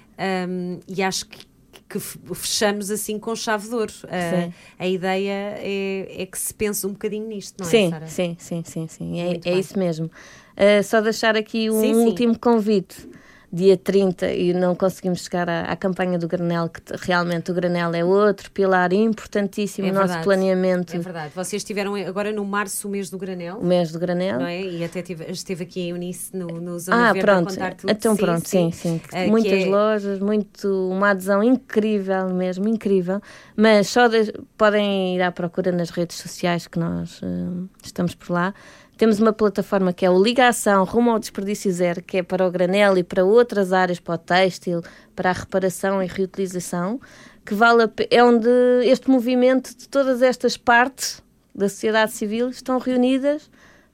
Um, 0.50 0.80
e 0.88 1.02
acho 1.02 1.26
que 1.28 1.56
que 1.88 2.00
fechamos 2.00 2.90
assim 2.90 3.20
com 3.20 3.36
chave 3.36 3.70
de 3.70 3.76
ouro. 3.76 3.94
Uh, 4.06 4.52
a 4.78 4.88
ideia 4.88 5.56
é, 5.60 6.24
é, 6.24 6.26
que 6.26 6.38
se 6.38 6.52
pense 6.52 6.86
um 6.86 6.92
bocadinho 6.92 7.28
nisto, 7.28 7.60
não 7.60 7.70
sim, 7.70 7.88
é, 7.88 7.90
Sara? 7.92 8.08
Sim, 8.08 8.36
sim, 8.40 8.64
sim, 8.66 8.88
sim. 8.88 9.20
É, 9.20 9.40
é 9.46 9.60
isso 9.60 9.78
mesmo. 9.78 10.10
Uh, 10.58 10.84
só 10.84 11.02
deixar 11.02 11.36
aqui 11.36 11.70
um 11.70 11.82
sim, 11.82 11.96
último 11.96 12.34
sim. 12.34 12.40
convite 12.40 13.08
dia 13.56 13.78
30 13.78 14.34
e 14.34 14.54
não 14.54 14.76
conseguimos 14.76 15.24
chegar 15.24 15.50
à, 15.50 15.62
à, 15.64 15.76
campanha 15.78 16.20
do 16.20 16.28
granel, 16.28 16.68
que 16.68 16.82
realmente 17.00 17.52
o 17.52 17.54
granel 17.54 17.94
é 17.96 18.04
outro 18.04 18.52
pilar 18.52 18.92
importantíssimo 18.92 19.88
é 19.88 19.92
no 19.92 20.00
nosso 20.02 20.20
planeamento. 20.20 20.94
É 20.94 21.00
verdade. 21.00 21.32
Vocês 21.34 21.62
estiveram 21.62 21.96
agora 21.96 22.34
no 22.34 22.44
março 22.44 22.88
o 22.88 22.92
mês 22.92 23.10
do 23.10 23.18
granel. 23.18 23.58
O 23.58 23.66
mês 23.66 23.94
do 23.94 24.00
granel. 24.00 24.40
Não 24.40 24.46
é? 24.46 24.62
E 24.62 24.84
até 24.84 25.02
tive, 25.02 25.32
esteve 25.32 25.64
aqui 25.64 25.80
em 25.82 25.90
Eunice 25.92 26.36
no, 26.36 26.48
no 26.48 26.78
Zona 26.78 27.10
ah, 27.10 27.14
Verde 27.14 27.26
pronto. 27.26 27.48
a 27.48 27.52
contar 27.52 27.74
tudo. 27.76 27.90
Então 27.90 28.16
pronto, 28.18 28.48
sim, 28.48 28.72
sim. 28.72 29.00
sim. 29.10 29.26
Uh, 29.26 29.30
Muitas 29.30 29.64
é... 29.64 29.66
lojas, 29.66 30.20
muito, 30.20 30.90
uma 30.92 31.12
adesão 31.12 31.42
incrível 31.42 32.30
mesmo, 32.34 32.68
incrível. 32.68 33.22
Mas 33.56 33.88
só 33.88 34.10
de, 34.10 34.34
podem 34.58 35.16
ir 35.16 35.22
à 35.22 35.32
procura 35.32 35.72
nas 35.72 35.92
redes 35.92 36.18
sociais 36.18 36.68
que 36.68 36.78
nós 36.78 37.22
uh, 37.22 37.70
estamos 37.82 38.16
por 38.16 38.32
lá. 38.32 38.54
Temos 38.98 39.20
uma 39.20 39.34
plataforma 39.34 39.92
que 39.92 40.06
é 40.06 40.10
o 40.10 40.22
Ligação 40.22 40.86
Rumo 40.86 41.12
ao 41.12 41.20
Desperdício 41.20 41.70
Zero, 41.72 42.02
que 42.02 42.18
é 42.18 42.24
para 42.24 42.48
o 42.48 42.52
granel 42.52 42.98
e 42.98 43.04
para 43.04 43.26
outras 43.26 43.74
áreas, 43.74 44.00
para 44.00 44.16
o 44.16 44.18
têxtil, 44.18 44.82
para 45.14 45.32
a 45.32 45.34
reparação 45.34 46.02
e 46.02 46.08
reutilização, 46.08 47.02
que 47.46 47.54
vale 47.54 47.84
é 48.10 48.24
onde 48.24 48.50
este 48.84 49.10
movimento 49.10 49.76
de 49.76 49.90
todas 49.90 50.22
estas 50.22 50.56
partes 50.56 51.22
da 51.54 51.68
sociedade 51.68 52.14
civil 52.14 52.50
estão 52.50 52.80
reunidas 52.80 53.50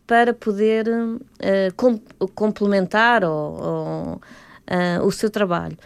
para 0.05 0.35
poder 0.35 0.87
uh, 0.87 1.73
com, 1.75 1.99
complementar 2.35 3.23
ou, 3.23 4.15
uh, 4.17 5.05
o 5.05 5.11
seu 5.11 5.31
trabalho. 5.31 5.77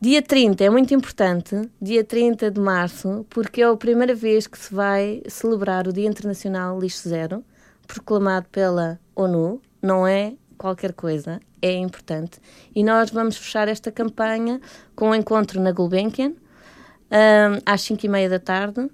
Dia 0.00 0.22
30 0.22 0.64
é 0.64 0.70
muito 0.70 0.94
importante, 0.94 1.68
dia 1.80 2.02
30 2.02 2.50
de 2.50 2.60
março, 2.60 3.26
porque 3.28 3.60
é 3.60 3.66
a 3.66 3.76
primeira 3.76 4.14
vez 4.14 4.46
que 4.46 4.58
se 4.58 4.74
vai 4.74 5.22
celebrar 5.28 5.86
o 5.86 5.92
Dia 5.92 6.08
Internacional 6.08 6.80
Lixo 6.80 7.08
Zero 7.08 7.44
proclamado 7.86 8.46
pela 8.50 8.98
ONU, 9.14 9.60
não 9.80 10.06
é 10.06 10.34
qualquer 10.56 10.92
coisa, 10.92 11.40
é 11.60 11.72
importante. 11.72 12.38
E 12.74 12.82
nós 12.84 13.10
vamos 13.10 13.36
fechar 13.36 13.68
esta 13.68 13.90
campanha 13.90 14.60
com 14.94 15.10
um 15.10 15.14
encontro 15.14 15.60
na 15.60 15.72
Gulbenkian, 15.72 16.30
um, 16.30 17.60
às 17.66 17.82
5 17.82 18.06
e 18.06 18.08
meia 18.08 18.28
da 18.28 18.38
tarde. 18.38 18.88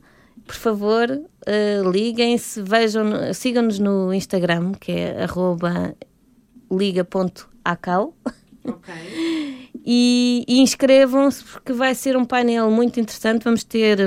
Por 0.47 0.55
favor, 0.55 1.11
uh, 1.11 1.91
liguem-se, 1.91 2.63
vejam, 2.63 3.33
sigam-nos 3.35 3.79
no 3.79 4.13
Instagram, 4.15 4.73
que 4.73 4.93
é 4.93 5.23
arroba 5.23 5.95
liga.acal. 6.71 8.15
Okay. 8.65 9.71
e, 9.85 10.45
e 10.49 10.61
inscrevam-se 10.61 11.45
porque 11.45 11.73
vai 11.73 11.95
ser 11.95 12.17
um 12.17 12.25
painel 12.25 12.71
muito 12.71 12.99
interessante. 12.99 13.45
Vamos 13.45 13.63
ter 13.63 13.99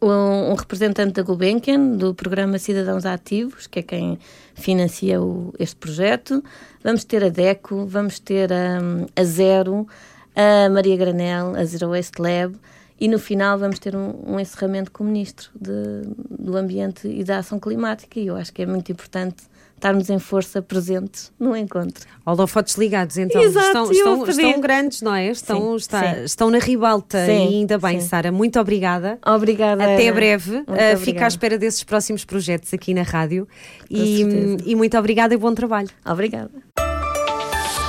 um, 0.00 0.54
representante 0.54 1.14
da 1.14 1.22
Gulbenkian, 1.22 1.96
do 1.96 2.14
programa 2.14 2.58
Cidadãos 2.58 3.04
Ativos, 3.04 3.66
que 3.66 3.80
é 3.80 3.82
quem 3.82 4.18
financia 4.54 5.20
o, 5.20 5.52
este 5.58 5.76
projeto. 5.76 6.42
Vamos 6.82 7.04
ter 7.04 7.24
a 7.24 7.28
DECO, 7.28 7.86
vamos 7.86 8.18
ter 8.18 8.52
a, 8.52 8.78
a 9.16 9.24
Zero, 9.24 9.86
a 10.34 10.68
Maria 10.70 10.96
Granel, 10.96 11.54
a 11.56 11.64
Zero 11.64 11.90
Waste 11.90 12.20
Lab, 12.20 12.56
e 13.00 13.08
no 13.08 13.18
final 13.18 13.58
vamos 13.58 13.78
ter 13.78 13.94
um, 13.94 14.14
um 14.26 14.40
encerramento 14.40 14.90
com 14.90 15.04
o 15.04 15.06
Ministro 15.06 15.50
de, 15.54 16.02
do 16.30 16.56
Ambiente 16.56 17.08
e 17.08 17.24
da 17.24 17.38
Ação 17.38 17.58
Climática, 17.58 18.18
e 18.18 18.26
eu 18.26 18.36
acho 18.36 18.52
que 18.52 18.62
é 18.62 18.66
muito 18.66 18.90
importante 18.90 19.44
estarmos 19.78 20.10
em 20.10 20.18
força 20.18 20.60
presentes 20.60 21.32
no 21.38 21.56
encontro. 21.56 22.04
Holofotes 22.26 22.76
ligados, 22.76 23.16
então. 23.16 23.40
Exato, 23.40 23.66
estão, 23.66 23.90
estão, 23.90 24.28
estão, 24.28 24.60
grandes, 24.60 25.00
não 25.00 25.14
é? 25.14 25.28
Estão, 25.28 25.70
sim, 25.70 25.76
está, 25.76 26.14
sim. 26.14 26.24
estão 26.24 26.50
na 26.50 26.58
ribalta 26.58 27.24
Sim, 27.24 27.32
e 27.32 27.54
ainda 27.56 27.78
bem. 27.78 28.00
Sara. 28.00 28.30
Muito 28.30 28.60
obrigada. 28.60 29.18
Obrigada. 29.26 29.82
Até 29.82 30.08
Ana. 30.08 30.14
breve. 30.14 30.52
Muito 30.52 30.68
Uh, 30.68 30.96
fica 30.98 31.24
à 31.24 31.28
espera 31.28 31.58
desses 31.58 31.82
próximos 31.82 32.24
projetos 32.24 32.72
aqui 32.74 32.94
na 32.94 33.02
rádio. 33.02 33.48
E, 33.90 34.22
e 34.64 34.76
muito 34.76 34.96
obrigada 34.98 35.34
e 35.34 35.36
bom 35.36 35.54
trabalho. 35.54 35.88
Obrigada. 36.04 36.50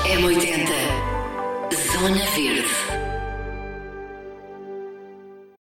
M80 0.05 0.69
Zona 1.91 2.25
Verde 2.35 2.58